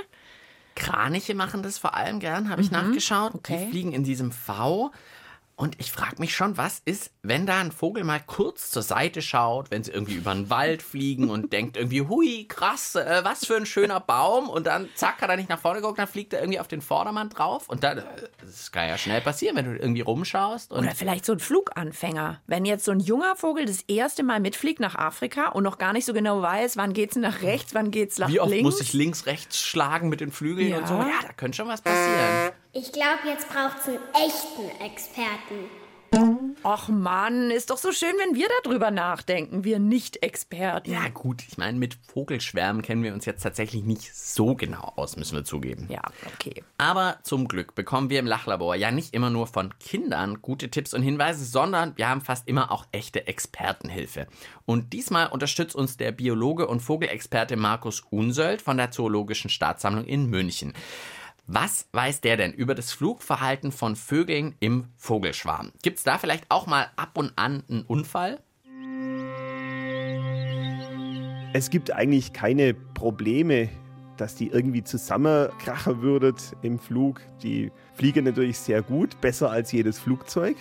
Kraniche 0.76 1.36
machen 1.36 1.64
das 1.64 1.78
vor 1.78 1.96
allem 1.96 2.20
gern, 2.20 2.50
habe 2.50 2.62
ich 2.62 2.72
nachgeschaut. 2.72 3.36
okay. 3.36 3.66
Die 3.66 3.72
fliegen 3.72 3.92
in 3.92 4.04
diesem 4.04 4.32
V. 4.32 4.92
Und 5.56 5.80
ich 5.80 5.92
frage 5.92 6.16
mich 6.18 6.36
schon, 6.36 6.58
was 6.58 6.82
ist, 6.84 7.12
wenn 7.22 7.46
da 7.46 7.60
ein 7.60 7.72
Vogel 7.72 8.04
mal 8.04 8.20
kurz 8.20 8.72
zur 8.72 8.82
Seite 8.82 9.22
schaut, 9.22 9.70
wenn 9.70 9.84
sie 9.84 9.92
irgendwie 9.92 10.16
über 10.16 10.34
den 10.34 10.50
Wald 10.50 10.82
fliegen 10.82 11.30
und 11.30 11.54
denkt 11.54 11.78
irgendwie, 11.78 12.02
hui, 12.02 12.46
krass, 12.48 12.96
äh, 12.96 13.22
was 13.24 13.46
für 13.46 13.56
ein 13.56 13.68
schöner 13.68 14.00
Baum. 14.00 14.50
Und 14.50 14.66
dann, 14.66 14.90
zack, 14.96 15.22
hat 15.22 15.30
er 15.30 15.38
nicht 15.38 15.50
nach 15.50 15.60
vorne 15.60 15.80
geguckt, 15.82 16.00
dann 16.00 16.08
fliegt 16.08 16.34
er 16.34 16.42
irgendwie 16.42 16.60
auf 16.60 16.68
den 16.68 16.82
Vordermann 16.82 17.30
drauf. 17.30 17.70
Und 17.70 17.84
dann, 17.84 18.00
äh, 18.00 18.04
das 18.42 18.72
kann 18.72 18.88
ja 18.90 18.98
schnell 18.98 19.22
passieren, 19.22 19.56
wenn 19.56 19.66
du 19.66 19.78
irgendwie 19.78 20.02
rumschaust. 20.02 20.72
Oder 20.72 20.92
vielleicht 20.96 21.24
so 21.26 21.34
ein 21.34 21.40
Fluganfänger. 21.40 22.42
Wenn 22.48 22.66
jetzt 22.66 22.86
so 22.86 22.92
ein 22.92 23.00
junger 23.00 23.36
Vogel 23.36 23.66
das 23.66 23.82
erste 23.84 24.24
Mal 24.24 24.40
mitfliegt 24.40 24.80
nach 24.80 24.96
Afrika 24.96 25.50
und 25.50 25.64
noch 25.64 25.78
gar 25.78 25.94
nicht 25.94 26.06
so 26.06 26.14
genau 26.14 26.42
weiß, 26.42 26.78
wann 26.78 26.94
geht's 26.94 27.16
nach 27.16 27.44
rechts, 27.44 27.76
wann 27.76 27.92
geht's 27.92 28.18
nach 28.18 28.28
wie 28.30 28.40
oft 28.40 28.50
links. 28.50 28.64
muss 28.64 28.82
ich 28.82 28.94
links, 28.94 29.28
rechts 29.28 29.60
schlagen 29.62 30.10
mit 30.10 30.20
den 30.20 30.32
Flügeln 30.32 30.70
Ja. 30.70 30.78
und 30.80 30.88
so. 30.88 30.96
Ja, 30.96 31.20
da 31.22 31.34
könnte 31.34 31.58
schon 31.58 31.68
was 31.68 31.82
passieren. 31.82 32.52
Ich 32.76 32.92
glaube, 32.92 33.20
jetzt 33.28 33.48
braucht's 33.50 33.88
einen 33.88 34.00
echten 34.16 34.84
Experten. 34.84 35.70
Och 36.64 36.88
Mann, 36.88 37.52
ist 37.52 37.70
doch 37.70 37.78
so 37.78 37.92
schön, 37.92 38.16
wenn 38.18 38.34
wir 38.34 38.48
darüber 38.64 38.90
nachdenken, 38.90 39.64
wir 39.64 39.78
Nicht-Experten. 39.78 40.92
Ja, 40.92 41.10
gut, 41.10 41.44
ich 41.48 41.60
meine, 41.60 41.78
mit 41.78 42.00
Vogelschwärmen 42.12 42.82
kennen 42.82 43.04
wir 43.04 43.14
uns 43.14 43.26
jetzt 43.26 43.44
tatsächlich 43.44 43.84
nicht 43.84 44.16
so 44.16 44.56
genau 44.56 44.94
aus, 44.96 45.18
müssen 45.18 45.36
wir 45.36 45.44
zugeben. 45.44 45.88
Ja, 45.92 46.02
okay. 46.34 46.64
Aber 46.80 47.20
zum 47.22 47.48
Glück 47.48 47.76
bekommen 47.76 48.10
wir 48.10 48.18
im 48.18 48.26
Lachlabor 48.26 48.74
ja 48.74 48.90
nicht 48.90 49.14
immer 49.14 49.30
nur 49.30 49.46
von 49.46 49.78
Kindern 49.78 50.42
gute 50.42 50.72
Tipps 50.72 50.96
und 50.96 51.04
Hinweise, 51.04 51.46
sondern 51.46 51.96
wir 51.98 52.10
haben 52.10 52.22
fast 52.22 52.48
immer 52.48 52.72
auch 52.72 52.88
echte 52.92 53.28
Expertenhilfe. 53.28 54.26
Und 54.66 54.94
diesmal 54.94 55.28
unterstützt 55.28 55.76
uns 55.76 55.98
der 55.98 56.12
Biologe 56.12 56.66
und 56.66 56.80
Vogelexperte 56.80 57.56
Markus 57.56 58.02
Unsöld 58.10 58.64
von 58.64 58.78
der 58.78 58.90
Zoologischen 58.90 59.52
Staatssammlung 59.52 60.06
in 60.06 60.26
München. 60.28 60.74
Was 61.46 61.90
weiß 61.92 62.22
der 62.22 62.38
denn 62.38 62.54
über 62.54 62.74
das 62.74 62.94
Flugverhalten 62.94 63.74
von 63.74 63.98
Vögeln 63.98 64.56
im 64.62 64.86
Vogelschwarm? 64.96 65.74
Gibt 65.82 65.98
es 65.98 66.06
da 66.06 66.18
vielleicht 66.18 66.46
auch 66.50 66.68
mal 66.68 66.88
ab 66.96 67.18
und 67.18 67.34
an 67.36 67.64
einen 67.70 67.84
Unfall? 67.84 68.42
Es 71.52 71.70
gibt 71.70 71.92
eigentlich 71.92 72.32
keine 72.32 72.74
Probleme, 72.74 73.68
dass 74.16 74.36
die 74.36 74.48
irgendwie 74.48 74.86
zusammenkrachen 74.86 76.02
würdet 76.02 76.56
im 76.62 76.80
Flug. 76.80 77.20
Die 77.42 77.74
fliegen 77.94 78.24
natürlich 78.24 78.58
sehr 78.58 78.82
gut, 78.82 79.20
besser 79.20 79.52
als 79.52 79.74
jedes 79.74 80.00
Flugzeug. 80.00 80.56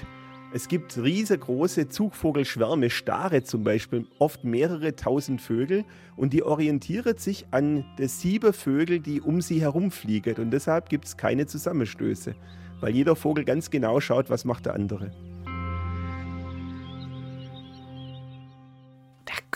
Es 0.54 0.68
gibt 0.68 0.99
riesengroße 0.99 1.88
Zugvogelschwärme, 1.88 2.90
Stare 2.90 3.42
zum 3.42 3.64
Beispiel, 3.64 4.06
oft 4.18 4.44
mehrere 4.44 4.94
tausend 4.94 5.40
Vögel 5.40 5.87
und 6.14 6.35
die 6.35 6.42
orientieren 6.42 7.16
sich 7.16 7.47
an 7.52 7.87
die 7.97 8.06
sieben 8.06 8.52
Vögel, 8.52 9.00
die 9.00 9.23
um 9.23 9.40
sie 9.40 9.62
herumfliegen 9.62 10.35
und 10.37 10.50
deshalb 10.50 10.90
gibt 10.90 11.06
es 11.06 11.16
keine 11.16 11.47
Zusammenstöße, 11.47 12.35
weil 12.80 12.94
jeder 12.94 13.16
Vogel 13.16 13.47
ganz 13.47 13.71
genau 13.71 13.99
schaut, 14.00 14.28
was 14.28 14.44
macht 14.44 14.66
der 14.66 14.75
andere. 14.75 15.11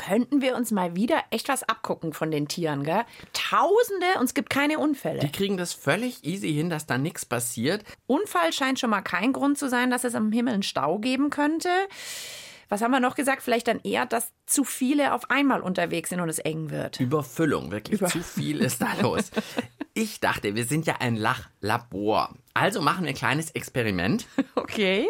Könnten 0.07 0.41
wir 0.41 0.55
uns 0.55 0.71
mal 0.71 0.95
wieder 0.95 1.25
echt 1.31 1.49
was 1.49 1.65
abgucken 1.65 2.13
von 2.13 2.31
den 2.31 2.47
Tieren, 2.47 2.85
gell? 2.85 3.03
Tausende 3.33 4.07
und 4.19 4.27
es 4.27 4.35
gibt 4.35 4.51
keine 4.51 4.79
Unfälle. 4.79 5.19
Die 5.19 5.33
kriegen 5.33 5.57
das 5.57 5.73
völlig 5.73 6.25
easy 6.25 6.53
hin, 6.53 6.71
dass 6.71 6.87
da 6.87 6.97
nichts 6.97 7.25
passiert. 7.25 7.83
Unfall 8.07 8.53
scheint 8.53 8.79
schon 8.79 8.91
mal 8.91 9.03
kein 9.03 9.33
Grund 9.33 9.59
zu 9.59 9.69
sein, 9.69 9.91
dass 9.91 10.05
es 10.05 10.15
am 10.15 10.31
Himmel 10.31 10.55
einen 10.55 10.63
Stau 10.63 10.99
geben 10.99 11.31
könnte. 11.31 11.69
Was 12.69 12.83
haben 12.83 12.93
wir 12.93 13.01
noch 13.01 13.17
gesagt? 13.17 13.43
Vielleicht 13.43 13.67
dann 13.67 13.81
eher, 13.83 14.07
dass 14.07 14.33
zu 14.47 14.63
viele 14.65 15.13
auf 15.13 15.31
einmal 15.31 15.61
unterwegs 15.61 16.11
sind 16.11 16.21
und 16.21 16.29
es 16.29 16.39
eng 16.39 16.71
wird. 16.71 17.01
Überfüllung, 17.01 17.71
wirklich 17.73 18.01
zu 18.01 18.23
viel 18.23 18.61
ist 18.61 18.83
da 18.83 18.89
los. 19.01 19.31
Ich 19.99 20.21
dachte, 20.21 20.55
wir 20.55 20.67
sind 20.67 20.85
ja 20.85 20.97
ein 21.01 21.17
Lachlabor. 21.17 22.35
Also 22.53 22.83
machen 22.83 23.05
wir 23.05 23.13
ein 23.13 23.17
kleines 23.17 23.51
Experiment. 23.53 24.27
Okay. 24.55 25.09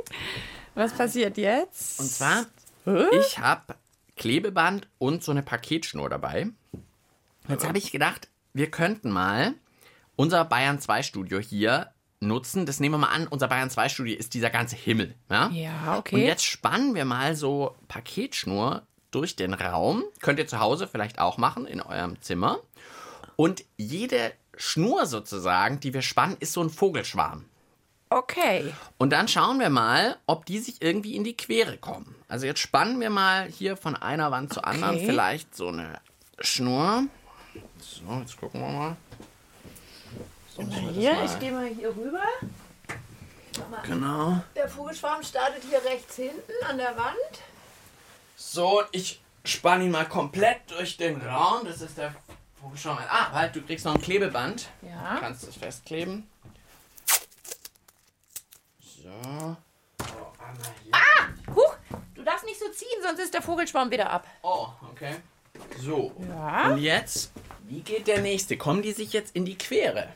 Was 0.77 0.93
passiert 0.93 1.39
jetzt? 1.39 1.99
Und 1.99 2.09
zwar, 2.09 2.47
ich 3.19 3.39
habe 3.41 3.75
Klebeband 4.17 4.89
und 4.99 5.23
so 5.23 5.33
eine 5.33 5.43
Paketschnur 5.43 6.09
dabei. 6.09 6.49
Jetzt 7.49 7.67
habe 7.67 7.79
ich 7.79 7.93
gedacht, 7.93 8.29
wir 8.55 8.71
könnten 8.71 9.11
mal 9.11 9.55
unser 10.17 10.45
Bayern 10.45 10.81
2 10.81 11.03
Studio 11.03 11.39
hier 11.39 11.93
nutzen. 12.21 12.67
Das 12.67 12.81
nehmen 12.81 12.95
wir 12.95 12.99
mal 13.07 13.13
an, 13.13 13.27
unser 13.29 13.49
Bayern 13.49 13.71
2 13.71 13.89
Studio 13.89 14.17
ist 14.17 14.35
dieser 14.35 14.51
ganze 14.51 14.75
Himmel. 14.77 15.15
Ja, 15.31 15.49
Ja, 15.51 15.93
Und 15.93 15.99
okay. 15.99 16.27
jetzt 16.27 16.45
spannen 16.45 16.95
wir 16.95 17.05
mal 17.05 17.37
so 17.37 17.77
Paketschnur 17.89 18.83
durch 19.11 19.37
den 19.37 19.55
Raum. 19.55 20.03
Könnt 20.21 20.39
ihr 20.39 20.47
zu 20.47 20.61
Hause 20.61 20.89
vielleicht 20.89 21.19
auch 21.19 21.39
machen, 21.39 21.67
in 21.67 21.81
eurem 21.81 22.21
Zimmer. 22.23 22.59
Und 23.37 23.65
jede 23.77 24.33
Schnur 24.57 25.07
sozusagen, 25.07 25.79
die 25.81 25.93
wir 25.93 26.03
spannen, 26.03 26.37
ist 26.41 26.55
so 26.55 26.63
ein 26.63 26.71
Vogelschwarm. 26.71 27.45
Okay. 28.09 28.73
Und 28.99 29.11
dann 29.11 29.27
schauen 29.29 29.59
wir 29.59 29.69
mal, 29.71 30.17
ob 30.27 30.47
die 30.47 30.59
sich 30.61 30.81
irgendwie 30.81 31.17
in 31.17 31.25
die 31.25 31.37
Quere 31.37 31.77
kommen. 31.77 32.15
Also 32.29 32.47
jetzt 32.47 32.61
spannen 32.61 33.01
wir 33.01 33.11
mal 33.11 33.47
hier 33.49 33.77
von 33.77 33.97
einer 33.97 34.31
Wand 34.31 34.53
zur 34.53 34.67
anderen 34.67 34.97
Okay. 34.97 35.07
vielleicht 35.07 35.55
so 35.57 35.69
eine 35.69 35.99
Schnur. 36.41 37.05
So, 37.81 38.03
jetzt 38.21 38.37
gucken 38.39 38.61
wir 38.61 38.69
mal. 38.69 38.97
So, 40.55 40.63
Hier, 40.93 41.15
mal- 41.15 41.25
ich 41.27 41.39
gehe 41.41 41.53
mal 41.53 41.67
hier 41.67 41.89
rüber. 41.89 42.23
Genau. 43.85 44.41
Der 44.55 44.69
Vogelschwarm 44.69 45.23
startet 45.23 45.63
hier 45.69 45.83
rechts 45.85 46.17
hinten 46.17 46.53
an 46.69 46.77
der 46.79 46.97
Wand. 46.97 47.17
So, 48.37 48.83
ich 48.93 49.21
spanne 49.45 49.85
ihn 49.85 49.91
mal 49.91 50.07
komplett 50.07 50.59
durch 50.69 50.97
den 50.97 51.21
Raum. 51.23 51.65
Das 51.65 51.81
ist 51.81 51.97
der 51.99 52.15
Vogelschwarm. 52.61 52.99
Ah, 53.09 53.33
halt, 53.33 53.57
du 53.57 53.63
kriegst 53.63 53.85
noch 53.87 53.95
ein 53.95 54.01
Klebeband. 54.03 54.69
Ja. 54.83 55.15
Du 55.15 55.21
kannst 55.21 55.45
es 55.49 55.57
festkleben. 55.57 56.29
So. 59.07 59.13
Oh, 59.13 60.05
einmal 60.43 60.75
hier. 60.83 60.93
Ah! 60.93 61.55
Huch! 61.55 61.77
Du 62.17 62.25
darfst 62.25 62.45
nicht 62.45 62.59
so 62.59 62.69
ziehen, 62.71 62.99
sonst 63.03 63.21
ist 63.21 63.35
der 63.35 63.43
Vogelschwarm 63.43 63.93
wieder 63.93 64.11
ab. 64.11 64.27
Oh, 64.43 64.67
okay. 64.91 65.15
So. 65.79 66.13
Ja. 66.29 66.73
Und 66.73 66.79
jetzt, 66.79 67.31
wie 67.69 67.83
geht 67.83 68.09
der 68.09 68.21
nächste? 68.21 68.57
Kommen 68.57 68.83
die 68.83 68.91
sich 68.91 69.13
jetzt 69.13 69.37
in 69.37 69.45
die 69.45 69.57
Quere? 69.57 70.09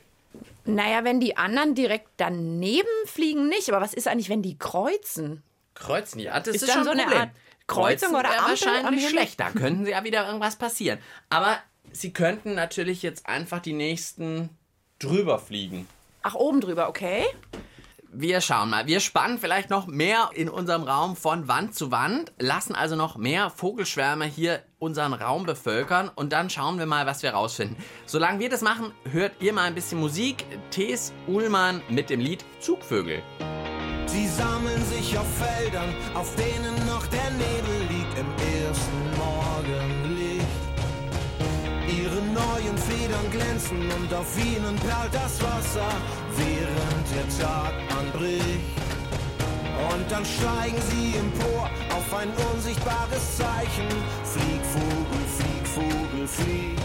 Naja, 0.64 1.04
wenn 1.04 1.20
die 1.20 1.36
anderen 1.36 1.76
direkt 1.76 2.08
daneben 2.16 2.88
fliegen, 3.06 3.48
nicht. 3.48 3.68
Aber 3.70 3.80
was 3.80 3.94
ist 3.94 4.08
eigentlich, 4.08 4.28
wenn 4.28 4.42
die 4.42 4.58
kreuzen? 4.58 5.44
Kreuzen, 5.74 6.18
ja, 6.18 6.40
das 6.40 6.56
Ist 6.56 6.62
ist, 6.62 6.72
schon 6.72 6.82
so 6.82 6.90
ein 6.90 6.98
eine 6.98 7.04
Problem. 7.04 7.20
Art 7.20 7.30
Kreuzung 7.68 8.10
oder 8.10 8.24
wäre 8.24 8.38
Ampel 8.40 8.68
am 8.68 8.74
wahrscheinlich 8.74 9.08
schlecht. 9.08 9.38
Da 9.38 9.50
könnten 9.50 9.84
sie 9.84 9.92
ja 9.92 10.02
wieder 10.02 10.26
irgendwas 10.26 10.56
passieren. 10.56 10.98
Aber 11.28 11.58
sie 11.92 12.12
könnten 12.12 12.56
natürlich 12.56 13.02
jetzt 13.02 13.28
einfach 13.28 13.60
die 13.60 13.72
nächsten 13.72 14.50
drüber 14.98 15.38
fliegen. 15.38 15.86
Ach, 16.22 16.34
oben 16.34 16.60
drüber, 16.60 16.88
okay. 16.88 17.24
Wir 18.12 18.40
schauen 18.40 18.70
mal. 18.70 18.88
Wir 18.88 18.98
spannen 18.98 19.38
vielleicht 19.38 19.70
noch 19.70 19.86
mehr 19.86 20.30
in 20.34 20.48
unserem 20.48 20.82
Raum 20.82 21.14
von 21.14 21.46
Wand 21.46 21.76
zu 21.76 21.92
Wand, 21.92 22.32
lassen 22.40 22.74
also 22.74 22.96
noch 22.96 23.16
mehr 23.16 23.50
Vogelschwärme 23.50 24.24
hier 24.24 24.64
unseren 24.80 25.12
Raum 25.12 25.46
bevölkern 25.46 26.10
und 26.12 26.32
dann 26.32 26.50
schauen 26.50 26.80
wir 26.80 26.86
mal, 26.86 27.06
was 27.06 27.22
wir 27.22 27.30
rausfinden. 27.30 27.76
Solange 28.06 28.40
wir 28.40 28.50
das 28.50 28.62
machen, 28.62 28.90
hört 29.12 29.40
ihr 29.40 29.52
mal 29.52 29.62
ein 29.62 29.76
bisschen 29.76 30.00
Musik. 30.00 30.44
Thes 30.72 31.12
Uhlmann 31.28 31.82
mit 31.88 32.10
dem 32.10 32.18
Lied 32.18 32.44
Zugvögel. 32.58 33.22
Sie 34.06 34.26
sammeln 34.26 34.84
sich 34.86 35.16
auf 35.16 35.26
Feldern, 35.38 35.94
auf 36.14 36.34
denen 36.34 36.86
noch 36.86 37.06
der 37.06 37.30
Nebel 37.30 37.59
Federn 43.20 43.30
glänzen 43.30 43.78
und 43.78 44.14
auf 44.14 44.36
ihnen 44.38 44.76
perlt 44.76 45.12
das 45.12 45.40
Wasser, 45.42 45.88
während 46.36 47.06
der 47.14 47.44
Tag 47.44 47.72
anbricht. 47.98 48.60
Und 49.92 50.10
dann 50.10 50.24
steigen 50.24 50.80
sie 50.90 51.16
empor 51.16 51.70
auf 51.96 52.14
ein 52.14 52.28
unsichtbares 52.52 53.36
Zeichen. 53.36 53.88
Flieg, 54.24 54.62
Vogel, 54.72 55.24
flieg, 55.36 55.66
Vogel, 55.66 56.28
flieg. 56.28 56.78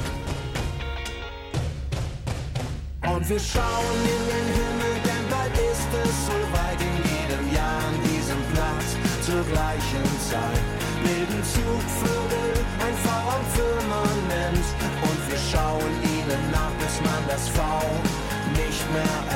Und 3.13 3.29
wir 3.29 3.39
schauen 3.39 3.99
in 4.03 4.23
den 4.33 4.47
Himmel, 4.59 4.95
denn 5.03 5.25
bald 5.29 5.53
ist 5.53 5.91
es 6.03 6.15
soweit 6.25 6.79
in 6.81 6.95
jedem 7.11 7.53
Jahr 7.53 7.77
an 7.77 7.97
diesem 8.03 8.41
Platz 8.53 8.97
zur 9.25 9.43
gleichen 9.53 10.05
Zeit. 10.29 10.65
Bilden 11.03 11.43
Zugvögel 11.43 12.65
ein 12.81 12.95
V 13.03 13.25
bis 17.35 17.51
man 17.57 17.65
das 17.65 17.81
V 18.55 18.61
nicht 18.61 18.93
mehr 18.93 19.34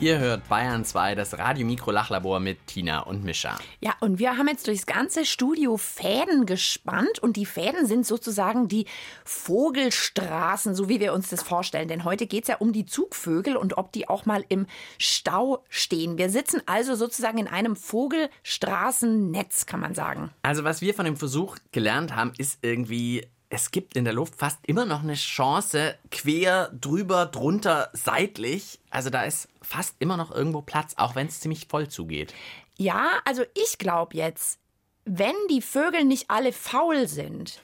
Ihr 0.00 0.18
hört 0.18 0.48
Bayern 0.48 0.82
2, 0.82 1.14
das 1.14 1.36
Radio-Mikro-Lachlabor 1.36 2.40
mit 2.40 2.66
Tina 2.66 3.00
und 3.00 3.22
Mischa. 3.22 3.58
Ja, 3.80 3.92
und 4.00 4.18
wir 4.18 4.38
haben 4.38 4.48
jetzt 4.48 4.66
durchs 4.66 4.86
ganze 4.86 5.26
Studio 5.26 5.76
Fäden 5.76 6.46
gespannt 6.46 7.18
und 7.18 7.36
die 7.36 7.44
Fäden 7.44 7.84
sind 7.84 8.06
sozusagen 8.06 8.66
die 8.66 8.86
Vogelstraßen, 9.26 10.74
so 10.74 10.88
wie 10.88 11.00
wir 11.00 11.12
uns 11.12 11.28
das 11.28 11.42
vorstellen. 11.42 11.88
Denn 11.88 12.04
heute 12.04 12.26
geht 12.26 12.44
es 12.44 12.48
ja 12.48 12.56
um 12.56 12.72
die 12.72 12.86
Zugvögel 12.86 13.58
und 13.58 13.76
ob 13.76 13.92
die 13.92 14.08
auch 14.08 14.24
mal 14.24 14.42
im 14.48 14.66
Stau 14.96 15.64
stehen. 15.68 16.16
Wir 16.16 16.30
sitzen 16.30 16.62
also 16.64 16.94
sozusagen 16.94 17.36
in 17.36 17.46
einem 17.46 17.76
Vogelstraßennetz, 17.76 19.66
kann 19.66 19.80
man 19.80 19.94
sagen. 19.94 20.30
Also 20.40 20.64
was 20.64 20.80
wir 20.80 20.94
von 20.94 21.04
dem 21.04 21.18
Versuch 21.18 21.58
gelernt 21.72 22.16
haben, 22.16 22.32
ist 22.38 22.60
irgendwie, 22.62 23.26
es 23.50 23.72
gibt 23.72 23.96
in 23.96 24.04
der 24.04 24.14
Luft 24.14 24.36
fast 24.36 24.60
immer 24.66 24.86
noch 24.86 25.02
eine 25.02 25.14
Chance, 25.14 25.98
quer, 26.10 26.70
drüber, 26.72 27.26
drunter, 27.26 27.90
seitlich. 27.92 28.78
Also 28.90 29.10
da 29.10 29.24
ist 29.24 29.48
fast 29.60 29.96
immer 29.98 30.16
noch 30.16 30.30
irgendwo 30.30 30.62
Platz, 30.62 30.94
auch 30.96 31.16
wenn 31.16 31.26
es 31.26 31.40
ziemlich 31.40 31.66
voll 31.66 31.88
zugeht. 31.88 32.32
Ja, 32.76 33.18
also 33.24 33.42
ich 33.54 33.78
glaube 33.78 34.16
jetzt, 34.16 34.60
wenn 35.04 35.34
die 35.50 35.62
Vögel 35.62 36.04
nicht 36.04 36.30
alle 36.30 36.52
faul 36.52 37.08
sind, 37.08 37.60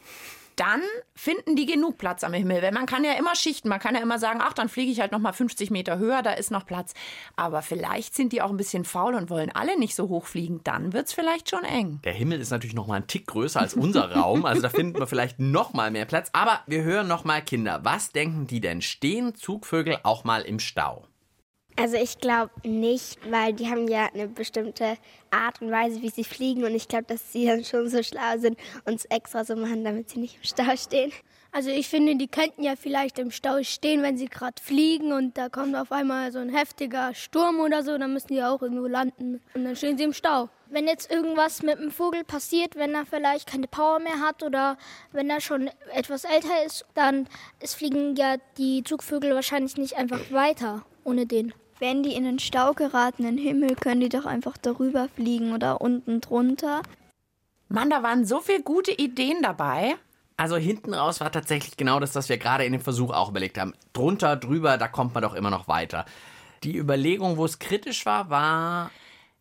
dann 0.57 0.81
finden 1.15 1.55
die 1.55 1.67
genug 1.67 1.99
Platz 1.99 2.25
am 2.25 2.33
Himmel. 2.33 2.63
Weil 2.63 2.73
man 2.73 2.87
kann 2.87 3.05
ja 3.05 3.13
immer 3.13 3.35
schichten, 3.35 3.69
man 3.69 3.79
kann 3.79 3.95
ja 3.95 4.01
immer 4.01 4.19
sagen, 4.19 4.41
ach, 4.43 4.55
dann 4.55 4.69
fliege 4.69 4.91
ich 4.91 5.01
halt 5.01 5.13
noch 5.13 5.19
mal 5.19 5.33
50 5.33 5.71
Meter 5.71 5.99
höher, 5.99 6.23
da 6.23 6.33
ist 6.33 6.51
noch 6.51 6.67
Platz. 6.67 6.95
Aber 7.37 7.63
vielleicht 7.63 8.15
sind 8.15 8.33
die 8.33 8.43
auch 8.43 8.51
ein 8.51 8.57
bisschen 8.57 8.85
faul 8.85 9.15
und 9.15 9.31
wollen 9.31 9.51
alle 9.53 9.79
nicht 9.79 9.95
so 9.95 10.09
hoch 10.09 10.27
fliegen. 10.27 10.61
Dann 10.65 10.93
wird's 10.93 11.13
vielleicht 11.13 11.51
schon 11.51 11.65
eng. 11.65 12.01
Der 12.05 12.15
Himmel 12.15 12.41
ist 12.41 12.51
natürlich 12.51 12.75
noch 12.75 12.87
mal 12.87 12.97
ein 12.97 13.07
Tick 13.07 13.27
größer 13.27 13.61
als 13.61 13.75
unser 13.75 14.11
Raum, 14.17 14.47
also 14.47 14.63
da 14.63 14.71
finden 14.71 14.99
wir 14.99 15.07
vielleicht 15.07 15.39
noch 15.39 15.75
mal 15.75 15.91
mehr 15.91 16.07
Platz. 16.07 16.31
Aber 16.33 16.61
wir 16.67 16.83
hören 16.83 17.07
noch 17.07 17.25
mal 17.25 17.43
Kinder. 17.43 17.81
Was 17.85 18.13
denken 18.13 18.47
die 18.47 18.61
denn? 18.61 18.81
Stehen 18.81 19.35
Zugvögel 19.35 19.99
auch 20.03 20.25
mal 20.25 20.43
im 20.43 20.59
Stau? 20.59 21.07
Also 21.79 21.97
ich 21.99 22.19
glaube 22.19 22.51
nicht, 22.65 23.19
weil 23.31 23.53
die 23.53 23.69
haben 23.69 23.87
ja 23.87 24.09
eine 24.13 24.29
bestimmte 24.29 24.97
Art 25.31 25.61
und 25.61 25.71
Weise, 25.71 26.01
wie 26.01 26.09
sie 26.09 26.25
fliegen 26.25 26.65
und 26.65 26.75
ich 26.75 26.89
glaube, 26.89 27.05
dass 27.05 27.33
sie 27.35 27.45
dann 27.45 27.65
schon 27.65 27.91
so 27.91 28.03
schlau 28.03 28.39
sind 28.39 28.59
und 28.87 28.95
es 28.95 29.05
extra 29.07 29.45
so 29.45 29.55
machen, 29.57 29.85
damit 29.85 30.09
sie 30.09 30.21
nicht 30.21 30.37
im 30.37 30.43
Stau 30.43 30.75
stehen. 30.75 31.13
Also 31.53 31.69
ich 31.71 31.89
finde, 31.89 32.17
die 32.17 32.29
könnten 32.29 32.63
ja 32.63 32.77
vielleicht 32.77 33.19
im 33.19 33.31
Stau 33.31 33.63
stehen, 33.63 34.03
wenn 34.03 34.17
sie 34.17 34.27
gerade 34.27 34.61
fliegen 34.61 35.13
und 35.13 35.37
da 35.37 35.51
kommt 35.51 35.77
auf 35.77 35.93
einmal 35.93 36.33
so 36.33 36.39
ein 36.39 36.49
heftiger 36.49 37.15
Sturm 37.15 37.61
oder 37.61 37.83
so, 37.83 37.97
dann 37.99 38.15
müssen 38.15 38.29
die 38.29 38.43
auch 38.43 38.63
irgendwo 38.63 38.87
landen 38.87 39.43
und 39.55 39.65
dann 39.65 39.77
stehen 39.77 39.99
sie 39.99 40.05
im 40.05 40.15
Stau. 40.15 40.49
Wenn 40.69 40.87
jetzt 40.87 41.11
irgendwas 41.11 41.63
mit 41.63 41.79
dem 41.79 41.91
Vogel 41.91 42.25
passiert, 42.25 42.75
wenn 42.75 42.95
er 42.95 43.05
vielleicht 43.05 43.49
keine 43.51 43.69
Power 43.69 43.99
mehr 43.99 44.21
hat 44.21 44.43
oder 44.43 44.79
wenn 45.13 45.29
er 45.29 45.43
schon 45.43 45.71
etwas 45.93 46.25
älter 46.25 46.65
ist, 46.65 46.87
dann 46.95 47.29
es 47.61 47.75
fliegen 47.75 48.17
ja 48.17 48.37
die 48.57 48.83
Zugvögel 48.83 49.35
wahrscheinlich 49.35 49.77
nicht 49.77 49.97
einfach 49.97 50.31
weiter 50.31 50.87
ohne 51.05 51.27
den. 51.27 51.53
Wenn 51.79 52.03
die 52.03 52.15
in 52.15 52.25
den 52.25 52.39
Stau 52.39 52.73
geraten, 52.73 53.25
in 53.25 53.37
den 53.37 53.45
Himmel, 53.45 53.77
können 53.77 54.01
die 54.01 54.09
doch 54.09 54.25
einfach 54.25 54.57
darüber 54.57 55.09
fliegen 55.15 55.53
oder 55.53 55.81
unten 55.81 56.21
drunter. 56.21 56.83
Mann, 57.69 57.91
da 57.91 58.03
waren 58.03 58.25
so 58.25 58.41
viele 58.41 58.63
gute 58.63 58.93
Ideen 58.93 59.43
dabei. 59.43 59.97
Also 60.39 60.57
hinten 60.57 60.95
raus 60.95 61.21
war 61.21 61.33
tatsächlich 61.33 61.77
genau 61.77 62.01
das, 62.01 62.15
was 62.15 62.29
wir 62.29 62.39
gerade 62.39 62.65
in 62.65 62.73
dem 62.73 62.81
Versuch 62.81 63.11
auch 63.11 63.31
überlegt 63.31 63.59
haben. 63.59 63.75
Drunter, 63.93 64.37
drüber, 64.37 64.79
da 64.79 64.89
kommt 64.89 65.15
man 65.15 65.23
doch 65.23 65.35
immer 65.35 65.51
noch 65.51 65.69
weiter. 65.69 66.05
Die 66.63 66.77
Überlegung, 66.77 67.37
wo 67.37 67.45
es 67.45 67.59
kritisch 67.59 68.07
war, 68.07 68.31
war. 68.31 68.91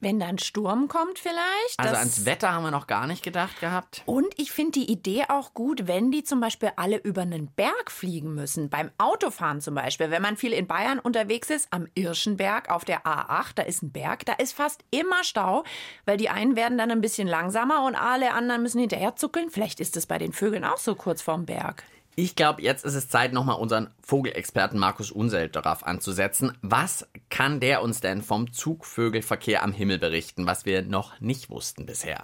Wenn 0.06 0.20
da 0.20 0.28
ein 0.28 0.38
Sturm 0.38 0.88
kommt 0.88 1.18
vielleicht. 1.18 1.80
Also 1.80 1.96
ans 1.96 2.26
Wetter 2.26 2.54
haben 2.54 2.64
wir 2.64 2.70
noch 2.70 2.86
gar 2.86 3.08
nicht 3.08 3.24
gedacht 3.24 3.60
gehabt. 3.60 4.04
Und 4.06 4.28
ich 4.38 4.52
finde 4.52 4.74
die 4.74 4.92
Idee 4.92 5.24
auch 5.30 5.56
gut, 5.56 5.88
wenn 5.88 6.12
die 6.12 6.24
zum 6.24 6.40
Beispiel 6.40 6.72
alle 6.76 6.98
über 6.98 7.24
einen 7.24 7.48
Berg 7.48 7.90
fliegen 7.90 8.36
müssen. 8.36 8.70
Beim 8.70 8.92
Autofahren 9.00 9.62
zum 9.62 9.74
Beispiel. 9.74 10.12
Wenn 10.12 10.22
man 10.22 10.38
viel 10.38 10.54
in 10.54 10.68
Bayern 10.68 11.00
unterwegs 11.00 11.50
ist, 11.50 11.70
am 11.72 11.88
Irschenberg 11.96 12.70
auf 12.70 12.86
der 12.86 13.04
A8, 13.04 13.54
da 13.56 13.64
ist 13.64 13.82
ein 13.82 13.92
Berg, 13.92 14.28
da 14.28 14.34
ist 14.34 14.54
fast 14.54 14.86
immer 14.92 15.24
Stau, 15.24 15.64
weil 16.06 16.18
die 16.18 16.30
einen 16.30 16.56
werden 16.56 16.78
dann 16.78 16.92
ein 16.92 17.02
bisschen 17.02 17.28
langsamer 17.28 17.84
und 17.84 17.96
alle 17.96 18.34
anderen 18.34 18.62
müssen 18.62 18.82
hinterher 18.82 19.16
zuckeln. 19.16 19.50
Vielleicht 19.50 19.80
ist 19.80 19.98
es 19.98 20.06
bei 20.06 20.20
den 20.20 20.34
Vögeln 20.34 20.66
auch 20.66 20.78
so 20.78 20.94
kurz 20.94 21.24
vorm 21.24 21.48
Berg. 21.48 21.84
Ich 22.18 22.38
glaube, 22.38 22.62
jetzt 22.62 22.86
ist 22.86 22.96
es 22.96 23.10
Zeit, 23.10 23.34
nochmal 23.34 23.60
unseren 23.60 23.90
Vogelexperten 24.02 24.80
Markus 24.80 25.12
Unselt 25.12 25.58
darauf 25.58 25.86
anzusetzen. 25.86 26.54
Was 26.62 27.10
kann 27.30 27.60
der 27.60 27.82
uns 27.82 28.00
denn 28.00 28.22
vom 28.22 28.54
Zugvögelverkehr 28.54 29.62
am 29.64 29.74
Himmel 29.74 30.00
berichten, 30.00 30.46
was 30.46 30.66
wir 30.66 30.82
noch 30.82 31.20
nicht 31.20 31.50
wussten 31.50 31.86
bisher? 31.86 32.24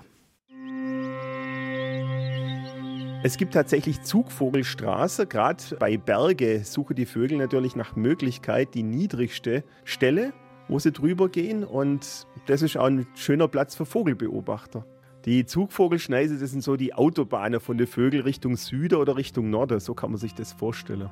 Es 3.24 3.36
gibt 3.36 3.54
tatsächlich 3.54 4.02
Zugvogelstraße. 4.02 5.28
Gerade 5.28 5.62
bei 5.78 5.98
Berge 5.98 6.64
suchen 6.64 6.96
die 6.96 7.06
Vögel 7.06 7.38
natürlich 7.38 7.76
nach 7.76 7.98
Möglichkeit 7.98 8.74
die 8.74 8.84
niedrigste 8.84 9.66
Stelle, 9.84 10.32
wo 10.70 10.80
sie 10.80 10.94
drüber 10.94 11.28
gehen. 11.28 11.66
Und 11.66 12.28
das 12.46 12.62
ist 12.62 12.78
auch 12.78 12.86
ein 12.86 13.08
schöner 13.16 13.50
Platz 13.50 13.76
für 13.76 13.86
Vogelbeobachter. 13.86 14.86
Die 15.26 15.46
Zugvogelschneise, 15.46 16.40
das 16.40 16.50
sind 16.50 16.64
so 16.64 16.76
die 16.76 16.96
Autobahnen 16.96 17.60
von 17.60 17.78
den 17.78 17.86
Vögeln 17.86 18.24
Richtung 18.24 18.58
Süden 18.58 18.96
oder 18.96 19.18
Richtung 19.18 19.52
Norden. 19.52 19.80
So 19.80 19.94
kann 19.94 20.10
man 20.10 20.20
sich 20.20 20.34
das 20.34 20.52
vorstellen. 20.52 21.10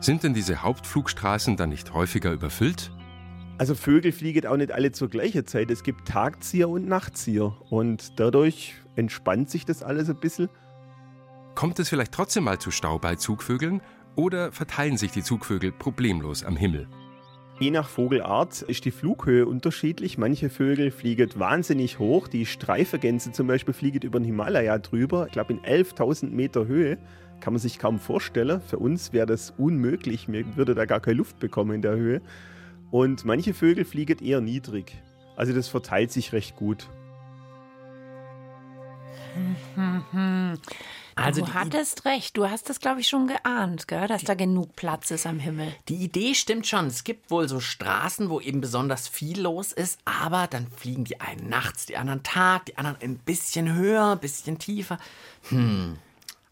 Sind 0.00 0.22
denn 0.22 0.34
diese 0.34 0.62
Hauptflugstraßen 0.62 1.56
dann 1.56 1.70
nicht 1.70 1.92
häufiger 1.94 2.32
überfüllt? 2.32 2.92
Also 3.58 3.74
Vögel 3.74 4.12
fliegen 4.12 4.46
auch 4.46 4.56
nicht 4.56 4.70
alle 4.70 4.92
zur 4.92 5.08
gleichen 5.08 5.46
Zeit. 5.46 5.70
Es 5.70 5.82
gibt 5.82 6.06
Tagzieher 6.06 6.68
und 6.68 6.86
Nachtzieher 6.86 7.56
und 7.70 8.20
dadurch 8.20 8.74
entspannt 8.94 9.50
sich 9.50 9.64
das 9.64 9.82
alles 9.82 10.08
ein 10.08 10.20
bisschen. 10.20 10.48
Kommt 11.54 11.78
es 11.78 11.88
vielleicht 11.88 12.12
trotzdem 12.12 12.44
mal 12.44 12.58
zu 12.58 12.70
Stau 12.70 12.98
bei 12.98 13.16
Zugvögeln 13.16 13.80
oder 14.14 14.52
verteilen 14.52 14.96
sich 14.96 15.10
die 15.10 15.22
Zugvögel 15.22 15.72
problemlos 15.72 16.44
am 16.44 16.56
Himmel? 16.56 16.86
Je 17.58 17.70
nach 17.70 17.88
Vogelart 17.88 18.60
ist 18.60 18.84
die 18.84 18.90
Flughöhe 18.90 19.46
unterschiedlich. 19.46 20.18
Manche 20.18 20.50
Vögel 20.50 20.90
fliegen 20.90 21.30
wahnsinnig 21.36 21.98
hoch. 21.98 22.28
Die 22.28 22.44
Streifegänse 22.44 23.32
zum 23.32 23.46
Beispiel 23.46 23.72
fliegen 23.72 24.02
über 24.02 24.20
den 24.20 24.26
Himalaya 24.26 24.78
drüber. 24.78 25.24
Ich 25.26 25.32
glaube 25.32 25.54
in 25.54 25.60
11.000 25.60 26.28
Meter 26.32 26.66
Höhe. 26.66 26.98
Kann 27.40 27.54
man 27.54 27.60
sich 27.60 27.78
kaum 27.78 27.98
vorstellen. 27.98 28.60
Für 28.60 28.78
uns 28.78 29.14
wäre 29.14 29.24
das 29.24 29.54
unmöglich. 29.56 30.30
Wir 30.30 30.44
würde 30.54 30.74
da 30.74 30.84
gar 30.84 31.00
keine 31.00 31.16
Luft 31.16 31.38
bekommen 31.38 31.76
in 31.76 31.82
der 31.82 31.96
Höhe. 31.96 32.20
Und 32.90 33.24
manche 33.24 33.54
Vögel 33.54 33.86
fliegen 33.86 34.18
eher 34.18 34.42
niedrig. 34.42 34.92
Also 35.34 35.54
das 35.54 35.68
verteilt 35.68 36.12
sich 36.12 36.34
recht 36.34 36.56
gut. 36.56 36.86
Also 41.16 41.40
du 41.40 41.54
hattest 41.54 42.04
recht, 42.04 42.36
du 42.36 42.48
hast 42.48 42.68
das, 42.68 42.78
glaube 42.78 43.00
ich, 43.00 43.08
schon 43.08 43.26
geahnt, 43.26 43.88
gell? 43.88 44.06
dass 44.06 44.22
da 44.22 44.34
genug 44.34 44.76
Platz 44.76 45.10
ist 45.10 45.26
am 45.26 45.38
Himmel. 45.38 45.74
Die 45.88 45.96
Idee 45.96 46.34
stimmt 46.34 46.66
schon. 46.66 46.86
Es 46.86 47.04
gibt 47.04 47.30
wohl 47.30 47.48
so 47.48 47.58
Straßen, 47.58 48.28
wo 48.28 48.38
eben 48.38 48.60
besonders 48.60 49.08
viel 49.08 49.40
los 49.40 49.72
ist, 49.72 49.98
aber 50.04 50.46
dann 50.46 50.66
fliegen 50.70 51.04
die 51.04 51.18
einen 51.20 51.48
nachts, 51.48 51.86
die 51.86 51.96
anderen 51.96 52.22
Tag, 52.22 52.66
die 52.66 52.76
anderen 52.76 52.98
ein 53.00 53.18
bisschen 53.18 53.74
höher, 53.74 54.12
ein 54.12 54.20
bisschen 54.20 54.58
tiefer. 54.58 54.98
Hm. 55.48 55.98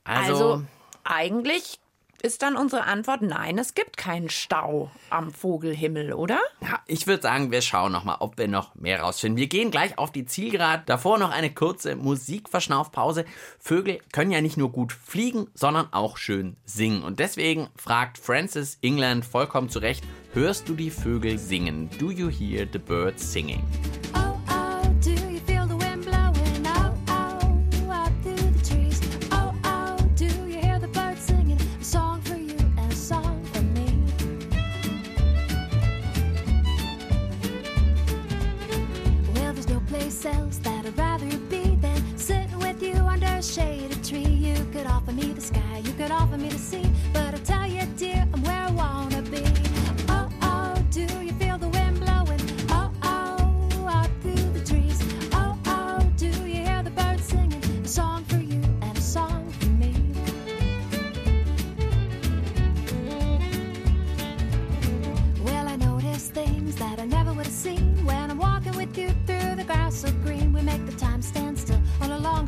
Also, 0.03 0.33
also 0.33 0.65
eigentlich 1.05 1.79
ist 2.25 2.41
dann 2.41 2.57
unsere 2.57 2.85
Antwort 2.85 3.21
nein, 3.21 3.59
es 3.59 3.75
gibt 3.75 3.99
keinen 3.99 4.31
Stau 4.31 4.91
am 5.11 5.31
Vogelhimmel, 5.31 6.15
oder? 6.15 6.41
Ja, 6.63 6.81
ich 6.87 7.07
würde 7.07 7.23
sagen, 7.23 7.53
wir 7.53 7.61
schauen 7.61 7.93
noch 7.93 8.05
mal, 8.05 8.17
ob 8.21 8.39
wir 8.39 8.49
noch 8.49 8.75
mehr 8.75 9.03
rausfinden. 9.03 9.39
Wir 9.39 9.47
gehen 9.47 9.71
gleich 9.71 9.99
auf 9.99 10.11
die 10.11 10.25
Zielgerade. 10.25 10.85
Davor 10.87 11.19
noch 11.19 11.31
eine 11.31 11.53
kurze 11.53 11.97
Musikverschnaufpause. 11.97 13.27
Vögel 13.59 13.99
können 14.13 14.31
ja 14.31 14.41
nicht 14.41 14.57
nur 14.57 14.73
gut 14.73 14.93
fliegen, 14.93 15.49
sondern 15.53 15.93
auch 15.93 16.17
schön 16.17 16.57
singen. 16.65 17.03
Und 17.03 17.21
deswegen 17.21 17.69
fragt 17.77 18.17
Francis 18.17 18.79
England 18.81 19.27
vollkommen 19.27 19.69
zu 19.69 19.81
Recht, 19.81 20.03
hörst 20.33 20.67
du 20.67 20.75
die 20.75 20.91
Vögel 20.91 21.39
singen? 21.39 21.91
Do 21.99 22.11
you 22.11 22.31
hear 22.31 22.67
the 22.73 22.79
birds 22.79 23.33
singing? 23.33 23.63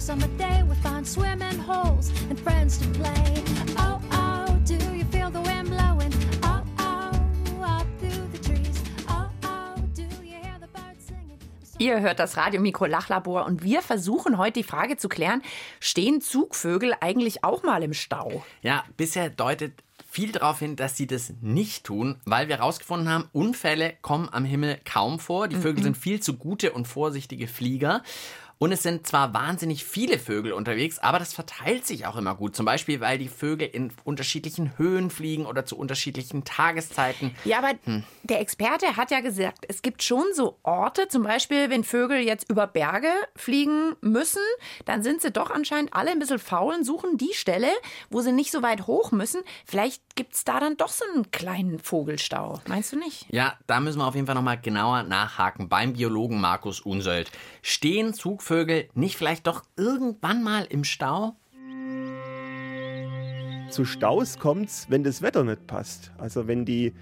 Summer 0.07 0.29
day 0.39 0.63
we 0.63 0.75
find 0.77 1.05
swimming 1.05 1.59
holes 1.59 2.13
and 2.31 2.39
friends 2.39 2.79
to 2.79 2.87
play. 2.91 3.43
Oh, 3.77 4.01
oh, 4.13 4.57
do 4.65 4.75
you 4.95 5.05
feel 5.07 5.31
the 5.33 5.41
wind 5.41 5.69
blowing? 5.69 6.13
Oh, 6.45 6.63
oh, 6.79 7.63
up 7.65 7.87
through 7.99 8.29
the 8.31 8.39
trees. 8.39 8.85
Oh, 9.09 9.29
oh, 9.43 9.75
do 9.95 10.03
you 10.03 10.37
hear 10.37 10.57
the 10.61 10.69
birds 10.69 11.07
singing? 11.09 11.39
Ihr 11.79 12.01
hört 12.01 12.21
das 12.21 12.37
Radiomikro 12.37 12.87
Lachlabor 12.87 13.47
und 13.47 13.65
wir 13.65 13.83
versuchen 13.83 14.39
heute 14.39 14.61
die 14.61 14.63
Frage 14.63 14.97
zu 14.97 15.09
klären, 15.09 15.43
stehen 15.81 16.21
Zugvögel 16.21 16.95
eigentlich 17.01 17.43
auch 17.43 17.65
mal 17.65 17.83
im 17.83 17.93
Stau? 17.93 18.45
Ja, 18.63 18.85
bisher 18.97 19.29
deutet 19.29 19.73
viel 20.17 20.33
darauf 20.33 20.61
hin, 20.61 20.77
dass 20.77 20.97
sie 20.97 21.07
das 21.07 21.35
nicht 21.43 21.85
tun, 21.85 22.23
weil 22.25 22.49
wir 22.49 22.57
herausgefunden 22.57 23.11
haben, 23.11 23.29
Unfälle 23.33 23.93
kommen 24.01 24.31
am 24.33 24.47
Himmel 24.47 24.81
kaum 24.87 25.19
vor. 25.21 25.47
Die 25.47 25.57
Vögel 25.57 25.81
mhm. 25.81 25.83
sind 25.83 25.99
viel 25.99 26.21
zu 26.21 26.39
gute 26.39 26.73
und 26.73 26.89
vorsichtige 26.89 27.47
Flieger. 27.47 28.03
Und 28.59 28.73
es 28.73 28.83
sind 28.83 29.07
zwar 29.07 29.35
wahnsinnig 29.35 29.85
viele 29.85 30.19
Vögel 30.19 30.53
unterwegs, 30.53 30.99
aber 30.99 31.19
das 31.19 31.35
verteilt 31.35 31.87
sich 31.87 32.07
auch 32.07 32.17
immer 32.17 32.35
gut. 32.35 32.57
Zum 32.57 32.65
Beispiel, 32.65 33.01
weil 33.01 33.19
die 33.19 33.29
Vögel 33.29 33.69
in 33.69 33.93
unterschiedlichen 34.05 34.79
Höhen 34.79 35.11
fliegen 35.11 35.45
oder 35.45 35.67
zu 35.67 35.77
unterschiedlichen 35.77 36.45
Tageszeiten. 36.45 37.37
Ja, 37.45 37.59
aber 37.59 37.73
hm. 37.85 38.03
der 38.23 38.41
Experte 38.41 38.97
hat 38.97 39.11
ja 39.11 39.21
gesagt, 39.21 39.67
es 39.69 39.83
gibt 39.83 40.03
schon 40.03 40.25
so 40.33 40.59
Orte, 40.63 41.09
zum 41.09 41.23
Beispiel, 41.25 41.69
wenn 41.69 41.85
Vögel 41.85 42.21
jetzt 42.21 42.51
über 42.51 42.67
Berge 42.67 43.11
fliegen 43.35 43.95
müssen, 44.01 44.43
dann 44.87 45.03
sind 45.03 45.21
sie 45.21 45.31
doch 45.31 45.51
anscheinend 45.51 45.93
alle 45.93 46.11
ein 46.11 46.19
bisschen 46.19 46.39
faul 46.39 46.75
und 46.75 46.85
suchen 46.85 47.19
die 47.19 47.35
Stelle, 47.35 47.69
wo 48.09 48.23
sie 48.23 48.33
nicht 48.33 48.53
so 48.53 48.63
weit 48.63 48.87
hoch 48.87 49.13
müssen. 49.13 49.43
Vielleicht 49.67 50.03
gibt 50.17 50.33
es 50.33 50.45
da 50.45 50.61
dann 50.61 50.79
doch 50.79 50.89
so 50.89 51.05
einen 51.15 51.31
kleinen 51.31 51.79
Vogelstau. 51.79 52.61
Meinst 52.69 52.93
du 52.93 52.99
nicht? 52.99 53.27
Ja, 53.29 53.59
da 53.67 53.81
müssen 53.81 53.99
wir 53.99 54.07
auf 54.07 54.15
jeden 54.15 54.27
Fall 54.27 54.35
nochmal 54.35 54.59
genauer 54.59 55.03
nachhaken 55.03 55.69
beim 55.69 55.93
Biologen 55.93 56.41
Markus 56.41 56.81
Unsöld. 56.81 57.31
Stehen 57.61 58.15
Zugvögel 58.15 58.46
nicht 58.95 59.17
vielleicht 59.17 59.47
doch 59.47 59.65
irgendwann 59.77 60.43
mal 60.43 60.67
im 60.71 60.85
Stau? 60.85 61.37
Zu 63.71 63.85
Staus 63.85 64.39
kommt 64.39 64.69
es, 64.69 64.87
wenn 64.89 65.03
das 65.03 65.21
Wetter 65.21 65.43
nicht 65.43 65.67
passt. 65.67 66.13
Also 66.19 66.47
wenn 66.47 66.65
die 66.65 66.95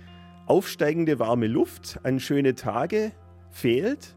aufsteigende 0.46 1.18
warme 1.18 1.46
Luft 1.46 2.00
an 2.02 2.18
schöne 2.18 2.54
Tage 2.54 3.12
fehlt, 3.50 4.16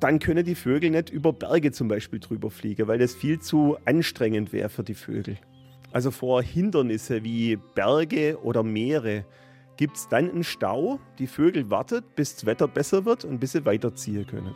dann 0.00 0.18
können 0.18 0.44
die 0.44 0.54
Vögel 0.54 0.90
nicht 0.90 1.10
über 1.10 1.32
Berge 1.32 1.72
zum 1.72 1.88
Beispiel 1.88 2.20
drüber 2.20 2.50
fliegen, 2.50 2.86
weil 2.86 2.98
das 2.98 3.14
viel 3.14 3.40
zu 3.40 3.78
anstrengend 3.84 4.52
wäre 4.52 4.68
für 4.68 4.84
die 4.84 4.94
Vögel. 4.94 5.38
Also 5.90 6.10
vor 6.10 6.42
Hindernisse 6.42 7.24
wie 7.24 7.56
Berge 7.74 8.38
oder 8.42 8.62
Meere 8.62 9.24
gibt 9.78 9.96
es 9.96 10.08
dann 10.08 10.30
einen 10.30 10.44
Stau. 10.44 11.00
Die 11.18 11.26
Vögel 11.26 11.70
warten, 11.70 12.04
bis 12.14 12.34
das 12.34 12.46
Wetter 12.46 12.68
besser 12.68 13.06
wird 13.06 13.24
und 13.24 13.38
bis 13.38 13.52
sie 13.52 13.64
weiterziehen 13.64 14.26
können. 14.26 14.54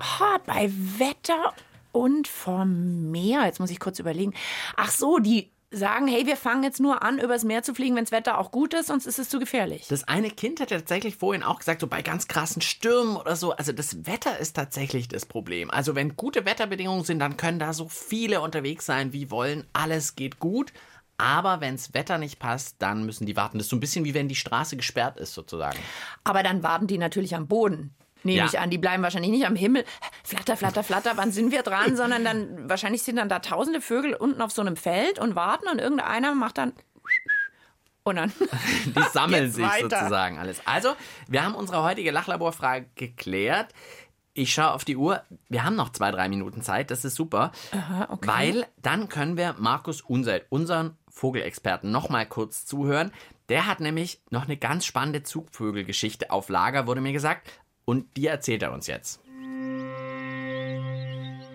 Ha, 0.00 0.38
bei 0.46 0.70
Wetter 0.98 1.52
und 1.92 2.28
vom 2.28 3.10
Meer. 3.10 3.44
Jetzt 3.44 3.60
muss 3.60 3.70
ich 3.70 3.80
kurz 3.80 3.98
überlegen. 3.98 4.34
Ach 4.76 4.90
so, 4.90 5.18
die 5.18 5.50
sagen, 5.72 6.08
hey, 6.08 6.26
wir 6.26 6.36
fangen 6.36 6.64
jetzt 6.64 6.80
nur 6.80 7.02
an, 7.02 7.18
übers 7.18 7.44
Meer 7.44 7.62
zu 7.62 7.74
fliegen, 7.74 7.94
wenn 7.94 8.04
das 8.04 8.10
Wetter 8.10 8.38
auch 8.38 8.50
gut 8.50 8.74
ist, 8.74 8.88
sonst 8.88 9.06
ist 9.06 9.18
es 9.20 9.28
zu 9.28 9.38
gefährlich. 9.38 9.86
Das 9.88 10.08
eine 10.08 10.30
Kind 10.30 10.60
hat 10.60 10.72
ja 10.72 10.78
tatsächlich 10.78 11.16
vorhin 11.16 11.44
auch 11.44 11.60
gesagt, 11.60 11.80
so 11.80 11.86
bei 11.86 12.02
ganz 12.02 12.26
krassen 12.26 12.60
Stürmen 12.60 13.16
oder 13.16 13.36
so, 13.36 13.52
also 13.52 13.70
das 13.72 14.04
Wetter 14.06 14.38
ist 14.38 14.56
tatsächlich 14.56 15.06
das 15.06 15.26
Problem. 15.26 15.70
Also 15.70 15.94
wenn 15.94 16.16
gute 16.16 16.44
Wetterbedingungen 16.44 17.04
sind, 17.04 17.20
dann 17.20 17.36
können 17.36 17.60
da 17.60 17.72
so 17.72 17.88
viele 17.88 18.40
unterwegs 18.40 18.84
sein, 18.84 19.12
wie 19.12 19.30
wollen, 19.30 19.64
alles 19.72 20.16
geht 20.16 20.40
gut. 20.40 20.72
Aber 21.18 21.60
wenn 21.60 21.76
das 21.76 21.92
Wetter 21.92 22.18
nicht 22.18 22.38
passt, 22.38 22.76
dann 22.78 23.04
müssen 23.04 23.26
die 23.26 23.36
warten. 23.36 23.58
Das 23.58 23.66
ist 23.66 23.70
so 23.70 23.76
ein 23.76 23.80
bisschen 23.80 24.06
wie 24.06 24.14
wenn 24.14 24.28
die 24.28 24.34
Straße 24.34 24.76
gesperrt 24.76 25.18
ist, 25.18 25.34
sozusagen. 25.34 25.78
Aber 26.24 26.42
dann 26.42 26.62
warten 26.62 26.86
die 26.86 26.98
natürlich 26.98 27.36
am 27.36 27.46
Boden 27.46 27.94
nehme 28.22 28.38
ja. 28.38 28.46
ich 28.46 28.58
an. 28.58 28.70
Die 28.70 28.78
bleiben 28.78 29.02
wahrscheinlich 29.02 29.30
nicht 29.30 29.46
am 29.46 29.56
Himmel, 29.56 29.84
flatter, 30.24 30.56
flatter, 30.56 30.82
flatter, 30.82 31.12
wann 31.16 31.32
sind 31.32 31.52
wir 31.52 31.62
dran, 31.62 31.96
sondern 31.96 32.24
dann 32.24 32.68
wahrscheinlich 32.68 33.02
sind 33.02 33.16
dann 33.16 33.28
da 33.28 33.38
tausende 33.38 33.80
Vögel 33.80 34.14
unten 34.14 34.40
auf 34.42 34.52
so 34.52 34.62
einem 34.62 34.76
Feld 34.76 35.18
und 35.18 35.34
warten 35.34 35.68
und 35.68 35.78
irgendeiner 35.78 36.34
macht 36.34 36.58
dann 36.58 36.72
und 38.02 38.16
dann 38.16 38.32
die 38.86 39.02
sammeln 39.12 39.50
sich 39.50 39.64
weiter. 39.64 39.98
sozusagen 39.98 40.38
alles. 40.38 40.62
Also, 40.64 40.94
wir 41.28 41.44
haben 41.44 41.54
unsere 41.54 41.82
heutige 41.82 42.10
Lachlaborfrage 42.10 42.86
geklärt. 42.94 43.74
Ich 44.32 44.54
schaue 44.54 44.72
auf 44.72 44.84
die 44.84 44.96
Uhr. 44.96 45.22
Wir 45.48 45.64
haben 45.64 45.76
noch 45.76 45.90
zwei, 45.90 46.10
drei 46.10 46.28
Minuten 46.28 46.62
Zeit. 46.62 46.90
Das 46.90 47.04
ist 47.04 47.16
super. 47.16 47.52
Aha, 47.72 48.08
okay. 48.10 48.28
Weil 48.28 48.66
dann 48.80 49.08
können 49.08 49.36
wir 49.36 49.54
Markus 49.58 50.00
Unseld, 50.02 50.46
unseren 50.48 50.96
Vogelexperten, 51.08 51.90
noch 51.90 52.08
mal 52.08 52.26
kurz 52.26 52.64
zuhören. 52.64 53.12
Der 53.48 53.66
hat 53.66 53.80
nämlich 53.80 54.22
noch 54.30 54.44
eine 54.44 54.56
ganz 54.56 54.86
spannende 54.86 55.24
Zugvögelgeschichte 55.24 56.30
auf 56.30 56.48
Lager, 56.48 56.86
wurde 56.86 57.00
mir 57.00 57.12
gesagt. 57.12 57.50
Und 57.90 58.16
die 58.16 58.28
erzählt 58.28 58.62
er 58.62 58.72
uns 58.72 58.86
jetzt. 58.86 59.20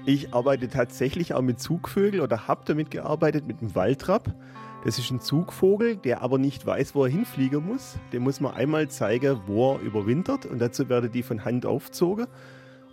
Ich 0.05 0.33
arbeite 0.33 0.67
tatsächlich 0.67 1.33
auch 1.33 1.41
mit 1.41 1.61
Zugvögeln 1.61 2.21
oder 2.21 2.49
habe 2.49 2.63
damit 2.65 2.91
gearbeitet 2.91 3.47
mit 3.47 3.61
dem 3.61 3.73
Waldrapp. 3.73 4.35
Das 4.83 4.99
ist 4.99 5.09
ein 5.11 5.21
Zugvogel, 5.21 5.95
der 5.95 6.21
aber 6.21 6.37
nicht 6.37 6.65
weiß, 6.65 6.93
wo 6.93 7.05
er 7.05 7.09
hinfliegen 7.09 7.65
muss. 7.65 7.97
Dem 8.11 8.23
muss 8.23 8.41
man 8.41 8.53
einmal 8.53 8.89
zeigen, 8.89 9.39
wo 9.47 9.75
er 9.75 9.79
überwintert 9.79 10.45
und 10.45 10.59
dazu 10.59 10.89
werden 10.89 11.09
die 11.09 11.23
von 11.23 11.45
Hand 11.45 11.65
aufgezogen 11.65 12.27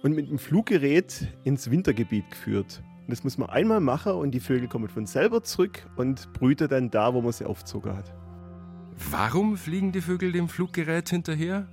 und 0.04 0.14
mit 0.14 0.30
dem 0.30 0.38
Fluggerät 0.38 1.26
ins 1.42 1.68
Wintergebiet 1.68 2.30
geführt. 2.30 2.80
Das 3.08 3.24
muss 3.24 3.38
man 3.38 3.50
einmal 3.50 3.80
machen 3.80 4.12
und 4.12 4.30
die 4.30 4.40
Vögel 4.40 4.68
kommen 4.68 4.88
von 4.88 5.04
selber 5.04 5.42
zurück 5.42 5.84
und 5.96 6.32
brüten 6.32 6.68
dann 6.68 6.92
da, 6.92 7.12
wo 7.12 7.20
man 7.20 7.32
sie 7.32 7.44
aufgezogen 7.44 7.96
hat. 7.96 8.14
Warum 9.10 9.56
fliegen 9.56 9.90
die 9.90 10.00
Vögel 10.00 10.30
dem 10.30 10.48
Fluggerät 10.48 11.08
hinterher? 11.08 11.66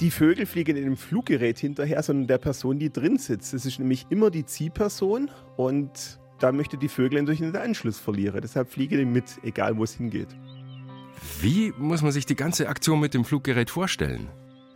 Die 0.00 0.10
Vögel 0.10 0.44
fliegen 0.44 0.76
in 0.76 0.84
dem 0.84 0.96
Fluggerät 0.98 1.58
hinterher, 1.58 2.02
sondern 2.02 2.26
der 2.26 2.36
Person, 2.36 2.78
die 2.78 2.92
drin 2.92 3.16
sitzt. 3.16 3.54
Das 3.54 3.64
ist 3.64 3.78
nämlich 3.78 4.06
immer 4.10 4.30
die 4.30 4.44
Ziehperson 4.44 5.30
und 5.56 6.18
da 6.38 6.52
möchte 6.52 6.76
die 6.76 6.88
Vögel 6.88 7.18
natürlich 7.18 7.40
nicht 7.40 7.54
den 7.54 7.62
Anschluss 7.62 7.98
verlieren. 7.98 8.40
Deshalb 8.42 8.68
fliegen 8.68 8.98
die 8.98 9.06
mit, 9.06 9.24
egal 9.42 9.78
wo 9.78 9.84
es 9.84 9.94
hingeht. 9.94 10.28
Wie 11.40 11.72
muss 11.78 12.02
man 12.02 12.12
sich 12.12 12.26
die 12.26 12.36
ganze 12.36 12.68
Aktion 12.68 13.00
mit 13.00 13.14
dem 13.14 13.24
Fluggerät 13.24 13.70
vorstellen? 13.70 14.28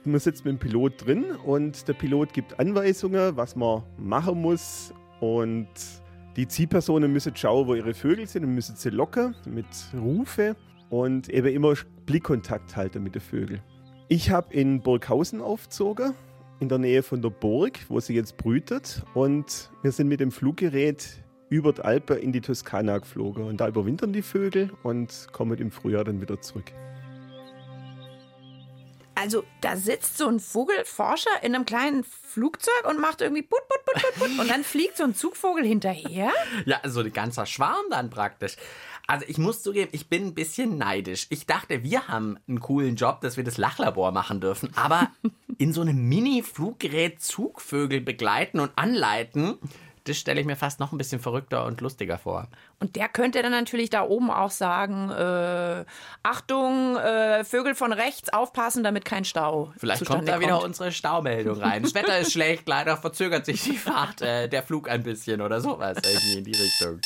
Man 0.05 0.19
sitzt 0.19 0.47
mit 0.47 0.53
dem 0.53 0.59
Pilot 0.59 1.05
drin 1.05 1.27
und 1.45 1.87
der 1.87 1.93
Pilot 1.93 2.33
gibt 2.33 2.59
Anweisungen, 2.59 3.37
was 3.37 3.55
man 3.57 3.83
machen 3.99 4.41
muss. 4.41 4.95
Und 5.21 5.69
die 6.37 6.49
Ziehpersonen 6.49 7.13
müssen 7.13 7.37
schauen, 7.37 7.67
wo 7.67 7.75
ihre 7.75 7.93
Vögel 7.93 8.27
sind 8.27 8.45
und 8.45 8.55
müssen 8.55 8.75
sie 8.75 8.89
locken 8.89 9.35
mit 9.45 9.67
Rufe 9.93 10.57
und 10.89 11.29
eben 11.29 11.49
immer 11.49 11.75
Blickkontakt 12.07 12.75
halten 12.75 13.03
mit 13.03 13.15
den 13.15 13.21
Vögeln. 13.21 13.61
Ich 14.13 14.29
habe 14.29 14.53
in 14.53 14.83
Burghausen 14.83 15.41
aufgezogen, 15.41 16.17
in 16.59 16.69
der 16.69 16.79
Nähe 16.79 17.05
von 17.05 17.23
der 17.23 17.31
Burg, 17.31 17.79
wo 17.87 18.01
sie 18.01 18.17
jetzt 18.17 18.37
brütet. 18.39 19.05
Und 19.15 19.71
wir 19.83 19.93
sind 19.93 20.09
mit 20.09 20.19
dem 20.19 20.33
Fluggerät 20.33 21.23
über 21.49 21.73
die 21.73 21.83
Alpen 21.83 22.19
in 22.19 22.33
die 22.33 22.41
Toskana 22.41 22.99
geflogen. 22.99 23.45
Und 23.45 23.61
da 23.61 23.69
überwintern 23.69 24.13
die 24.13 24.23
Vögel 24.23 24.73
und 24.83 25.29
kommen 25.31 25.57
im 25.59 25.71
Frühjahr 25.71 26.03
dann 26.03 26.21
wieder 26.21 26.41
zurück. 26.41 26.73
Also 29.15 29.45
da 29.61 29.77
sitzt 29.77 30.19
so 30.19 30.27
ein 30.27 30.41
Vogelforscher 30.41 31.31
in 31.43 31.55
einem 31.55 31.65
kleinen 31.65 32.03
Flugzeug 32.03 32.89
und 32.89 32.99
macht 32.99 33.21
irgendwie 33.21 33.43
put, 33.43 33.61
put, 33.69 33.85
put, 33.85 34.03
put, 34.03 34.15
put. 34.15 34.41
Und 34.41 34.51
dann 34.51 34.65
fliegt 34.65 34.97
so 34.97 35.05
ein 35.05 35.15
Zugvogel 35.15 35.65
hinterher. 35.65 36.33
Ja, 36.65 36.81
so 36.85 36.99
ein 36.99 37.13
ganzer 37.13 37.47
Schwarm 37.47 37.85
dann 37.91 38.11
praktisch. 38.11 38.57
Also 39.11 39.25
ich 39.27 39.39
muss 39.39 39.61
zugeben, 39.61 39.89
ich 39.91 40.09
bin 40.09 40.27
ein 40.27 40.35
bisschen 40.35 40.79
neidisch. 40.79 41.27
Ich 41.31 41.45
dachte, 41.45 41.83
wir 41.83 42.07
haben 42.07 42.39
einen 42.47 42.61
coolen 42.61 42.95
Job, 42.95 43.21
dass 43.23 43.37
wir 43.37 43.43
das 43.43 43.59
Lachlabor 43.59 44.13
machen 44.13 44.41
dürfen. 44.41 44.71
Aber 44.77 45.09
in 45.59 45.73
so 45.73 45.81
einem 45.81 46.09
Mini-Fluggerät 46.09 47.21
Zugvögel 47.21 48.01
begleiten 48.01 48.61
und 48.61 48.71
anleiten, 48.77 49.59
das 50.05 50.17
stelle 50.17 50.41
ich 50.41 50.47
mir 50.47 50.55
fast 50.55 50.79
noch 50.79 50.93
ein 50.93 50.99
bisschen 50.99 51.21
verrückter 51.21 51.65
und 51.67 51.81
lustiger 51.81 52.19
vor. 52.19 52.47
Und 52.79 52.95
der 52.95 53.09
könnte 53.09 53.43
dann 53.43 53.51
natürlich 53.51 53.91
da 53.91 54.03
oben 54.03 54.31
auch 54.31 54.53
sagen, 54.53 55.11
äh, 55.11 55.85
Achtung, 56.23 56.97
äh, 56.97 57.43
Vögel 57.43 57.75
von 57.75 57.93
rechts, 57.93 58.33
aufpassen, 58.33 58.85
damit 58.85 59.05
kein 59.05 59.25
Stau 59.25 59.73
Vielleicht 59.77 60.07
kommt 60.07 60.29
da 60.29 60.39
wieder 60.39 60.63
unsere 60.63 60.93
Staumeldung 60.93 61.61
rein. 61.61 61.83
Das 61.83 61.97
Wetter 61.97 62.17
ist 62.17 62.31
schlecht, 62.33 62.69
leider 62.69 62.97
verzögert 62.97 63.45
sich 63.45 63.65
die 63.65 63.77
Fahrt, 63.77 64.23
äh, 64.23 64.49
der 64.49 64.63
Flug 64.63 64.89
ein 64.89 65.03
bisschen 65.03 65.41
oder 65.41 65.61
sowas 65.61 65.99
irgendwie 66.05 66.39
in 66.39 66.45
die 66.45 66.53
Richtung. 66.53 67.01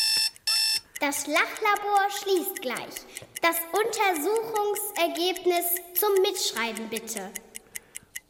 Das 1.07 1.27
Lachlabor 1.27 2.09
schließt 2.19 2.63
gleich. 2.63 2.95
Das 3.43 3.57
Untersuchungsergebnis 3.73 5.67
zum 5.93 6.09
Mitschreiben 6.23 6.89
bitte. 6.89 7.31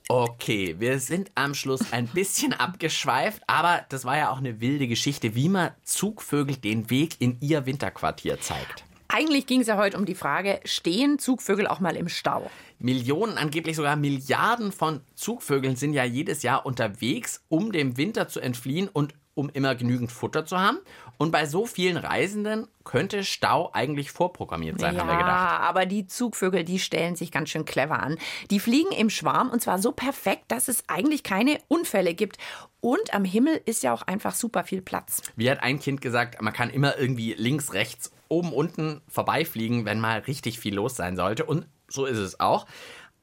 Okay, 0.09 0.75
wir 0.81 0.99
sind 0.99 1.31
am 1.37 1.55
Schluss 1.55 1.93
ein 1.93 2.09
bisschen 2.09 2.53
abgeschweift, 2.59 3.45
aber 3.47 3.87
das 3.91 4.05
war 4.05 4.17
ja 4.17 4.31
auch 4.31 4.39
eine 4.39 4.61
wilde 4.61 4.89
Geschichte, 4.89 5.37
wie 5.37 5.49
man 5.49 5.71
Zugvögel 5.85 6.57
den 6.57 6.91
Weg 6.91 7.21
in 7.21 7.39
ihr 7.41 7.65
Winterquartier 7.65 8.41
zeigt. 8.41 8.83
Eigentlich 9.07 9.47
ging 9.47 9.61
es 9.61 9.69
ja 9.69 9.77
heute 9.77 9.97
um 9.97 10.05
die 10.05 10.17
Frage, 10.17 10.59
stehen 10.65 11.21
Zugvögel 11.21 11.69
auch 11.69 11.79
mal 11.79 11.95
im 11.95 12.09
Stau? 12.09 12.51
Millionen, 12.81 13.39
angeblich 13.39 13.77
sogar 13.77 13.95
Milliarden 13.95 14.73
von 14.73 15.01
Zugvögeln 15.15 15.77
sind 15.77 15.93
ja 15.93 16.03
jedes 16.03 16.43
Jahr 16.43 16.67
unterwegs, 16.67 17.45
um 17.49 17.71
dem 17.71 17.97
Winter 17.97 18.27
zu 18.27 18.41
entfliehen 18.41 18.89
und 18.89 19.15
um 19.35 19.51
immer 19.51 19.75
genügend 19.75 20.13
Futter 20.13 20.47
zu 20.47 20.59
haben. 20.59 20.79
Und 21.17 21.31
bei 21.31 21.47
so 21.47 21.67
vielen 21.67 21.97
Reisenden 21.97 22.67
könnte 22.85 23.25
Stau 23.25 23.71
eigentlich 23.73 24.11
vorprogrammiert 24.11 24.81
sein, 24.81 24.95
ja, 24.95 25.01
haben 25.01 25.09
wir 25.09 25.17
gedacht. 25.17 25.61
aber 25.61 25.87
die 25.87 26.07
Zugvögel, 26.07 26.65
die 26.65 26.79
stellen 26.79 27.17
sich 27.17 27.31
ganz 27.31 27.51
schön 27.51 27.65
clever 27.65 28.03
an. 28.03 28.19
Die 28.51 28.61
fliegen 28.61 28.91
im 28.93 29.11
Schwarm 29.11 29.51
und 29.51 29.61
zwar 29.61 29.79
so 29.79 29.93
perfekt, 29.93 30.45
dass 30.49 30.69
es 30.69 30.85
eigentlich 30.89 31.23
keine 31.23 31.59
Unfälle 31.69 32.15
gibt. 32.15 32.39
Und 32.81 33.15
am 33.15 33.25
Himmel 33.25 33.61
ist 33.65 33.83
ja 33.83 33.95
auch 33.95 34.03
einfach 34.03 34.35
super 34.35 34.65
viel 34.65 34.83
Platz. 34.83 35.23
Wie 35.37 35.51
hat 35.51 35.63
ein 35.63 35.79
Kind 35.79 36.01
gesagt, 36.01 36.41
man 36.43 36.53
kann 36.53 36.71
immer 36.71 36.99
irgendwie 36.99 37.35
links, 37.35 37.73
rechts, 37.73 38.13
oben, 38.29 38.53
unten 38.53 39.01
vorbeifliegen, 39.09 39.85
wenn 39.85 40.01
mal 40.01 40.19
richtig 40.21 40.59
viel 40.59 40.75
los 40.75 40.97
sein 40.97 41.17
sollte. 41.17 41.45
Und 41.45 41.67
so 41.89 42.07
ist 42.07 42.19
es 42.19 42.41
auch. 42.41 42.67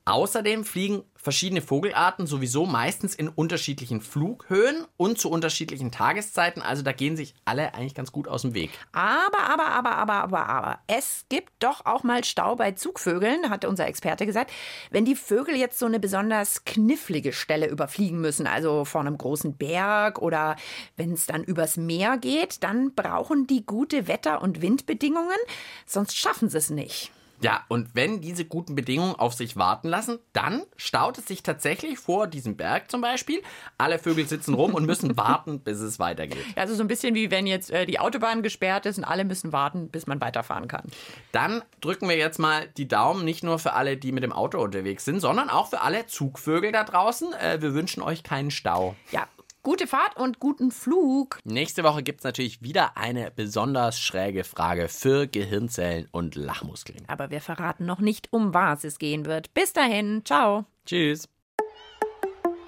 Außerdem 0.06 0.66
fliegen 0.66 1.04
verschiedene 1.16 1.62
Vogelarten 1.62 2.26
sowieso 2.26 2.66
meistens 2.66 3.14
in 3.14 3.30
unterschiedlichen 3.30 4.02
Flughöhen 4.02 4.86
und 4.98 5.20
zu 5.20 5.30
unterschiedlichen 5.30 5.92
Tageszeiten. 5.92 6.64
Also 6.64 6.82
da 6.82 6.92
gehen 6.92 7.16
sich 7.16 7.36
alle 7.46 7.76
eigentlich 7.76 7.94
ganz 7.94 8.12
gut 8.12 8.28
aus 8.28 8.42
dem 8.42 8.56
Weg. 8.56 8.72
Aber, 8.94 9.44
aber, 9.48 9.68
aber, 9.68 9.96
aber, 9.98 10.14
aber, 10.14 10.50
aber, 10.50 10.80
es 10.88 11.26
gibt 11.30 11.52
doch 11.60 11.86
auch 11.86 12.02
mal 12.04 12.24
Stau 12.24 12.56
bei 12.56 12.72
Zugvögeln, 12.72 13.52
hat 13.52 13.64
unser 13.64 13.86
Experte 13.86 14.26
gesagt. 14.26 14.52
Wenn 14.90 15.06
die 15.06 15.16
Vögel 15.16 15.56
jetzt 15.56 15.78
so 15.78 15.86
eine 15.86 16.00
besonders 16.00 16.66
knifflige 16.66 17.32
Stelle 17.32 17.68
überfliegen 17.68 18.20
müssen, 18.20 18.48
also 18.48 18.86
vor 18.86 19.02
einem 19.02 19.20
großen 19.20 19.56
Berg 19.56 20.20
oder 20.20 20.56
wenn 20.98 21.12
es 21.14 21.28
dann 21.28 21.44
übers 21.44 21.78
Meer 21.78 22.18
geht, 22.18 22.64
dann 22.64 22.96
brauchen 22.96 23.46
die 23.46 23.66
gute 23.68 24.08
Wetter- 24.08 24.42
und 24.42 24.64
Windbedingungen, 24.64 25.38
sonst 25.86 26.18
schaffen 26.18 26.50
sie 26.50 26.58
es 26.58 26.72
nicht. 26.72 27.12
Ja, 27.42 27.66
und 27.70 27.96
wenn 27.96 28.22
diese 28.22 28.46
guten 28.46 28.76
Bedingungen 28.76 29.16
auf 29.16 29.34
sich 29.34 29.58
warten 29.58 29.88
lassen, 29.88 30.20
dann 30.32 30.64
staut 30.78 31.18
es 31.18 31.26
sich 31.26 31.42
tatsächlich 31.42 31.98
vor 31.98 32.28
diesem 32.28 32.56
Berg 32.56 32.92
zum 32.92 33.02
Beispiel. 33.02 33.42
Alle 33.80 33.98
Vögel 33.98 34.28
sitzen 34.28 34.54
rum 34.54 34.76
und 34.76 34.86
müssen 34.86 35.18
warten, 35.18 35.60
bis 35.60 35.80
es 35.80 35.98
weitergeht. 35.98 36.46
Also 36.56 36.76
so 36.76 36.84
ein 36.84 36.88
bisschen 36.88 37.16
wie 37.16 37.32
wenn 37.32 37.48
jetzt 37.48 37.72
äh, 37.72 37.88
die 37.88 38.00
Autobahn 38.00 38.44
gesperrt 38.44 38.86
ist 38.86 39.00
und 39.00 39.04
alle 39.04 39.26
müssen 39.26 39.52
warten, 39.52 39.90
bis 39.90 40.06
man 40.06 40.22
weiterfahren 40.22 40.68
kann. 40.68 40.84
Dann 41.32 41.64
drücken 41.82 42.08
wir 42.08 42.18
jetzt 42.18 42.38
mal 42.38 42.68
die 42.78 42.88
Daumen 42.88 43.26
nicht 43.26 43.44
nur 43.44 43.58
für 43.58 43.74
alle, 43.74 43.98
die 43.98 44.12
mit 44.12 44.24
dem 44.24 44.34
Auto 44.34 44.62
unterwegs 44.62 45.04
sind, 45.04 45.20
sondern 45.20 45.50
auch 45.50 45.70
für 45.70 45.82
alle 45.82 46.06
Zugvögel 46.06 46.72
da 46.72 46.84
draußen. 46.84 47.34
Äh, 47.34 47.62
wir 47.62 47.74
wünschen 47.74 48.04
euch 48.04 48.22
keinen 48.22 48.52
Stau. 48.52 48.96
Ja, 49.12 49.28
Gute 49.64 49.86
Fahrt 49.86 50.18
und 50.18 50.40
guten 50.40 50.72
Flug. 50.72 51.38
Nächste 51.44 51.84
Woche 51.84 52.02
gibt 52.02 52.22
es 52.22 52.24
natürlich 52.24 52.64
wieder 52.64 52.98
eine 52.98 53.30
besonders 53.30 54.00
schräge 54.00 54.44
Frage 54.44 54.88
für 54.88 55.28
Gehirnzellen 55.28 56.08
und 56.12 56.34
Lachmuskeln. 56.34 57.04
Aber 57.06 57.30
wir 57.30 57.42
verraten 57.42 57.86
noch 57.86 58.00
nicht, 58.00 58.34
um 58.34 58.56
was 58.56 58.84
es 58.84 58.98
gehen 58.98 59.28
wird. 59.28 59.54
Bis 59.54 59.72
dahin, 59.72 60.24
ciao. 60.26 60.66
Tschüss. 60.88 61.30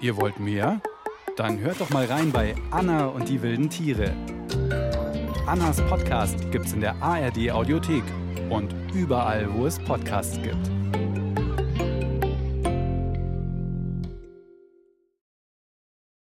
Ihr 0.00 0.16
wollt 0.16 0.38
mehr? 0.38 0.80
Dann 1.36 1.58
hört 1.58 1.80
doch 1.80 1.90
mal 1.90 2.06
rein 2.06 2.30
bei 2.30 2.54
Anna 2.70 3.06
und 3.06 3.28
die 3.28 3.42
wilden 3.42 3.70
Tiere. 3.70 4.12
Annas 5.48 5.84
Podcast 5.88 6.48
gibt's 6.52 6.74
in 6.74 6.80
der 6.80 6.94
ARD 7.02 7.50
Audiothek 7.50 8.04
und 8.50 8.72
überall, 8.94 9.52
wo 9.52 9.66
es 9.66 9.80
Podcasts 9.80 10.40
gibt. 10.40 10.70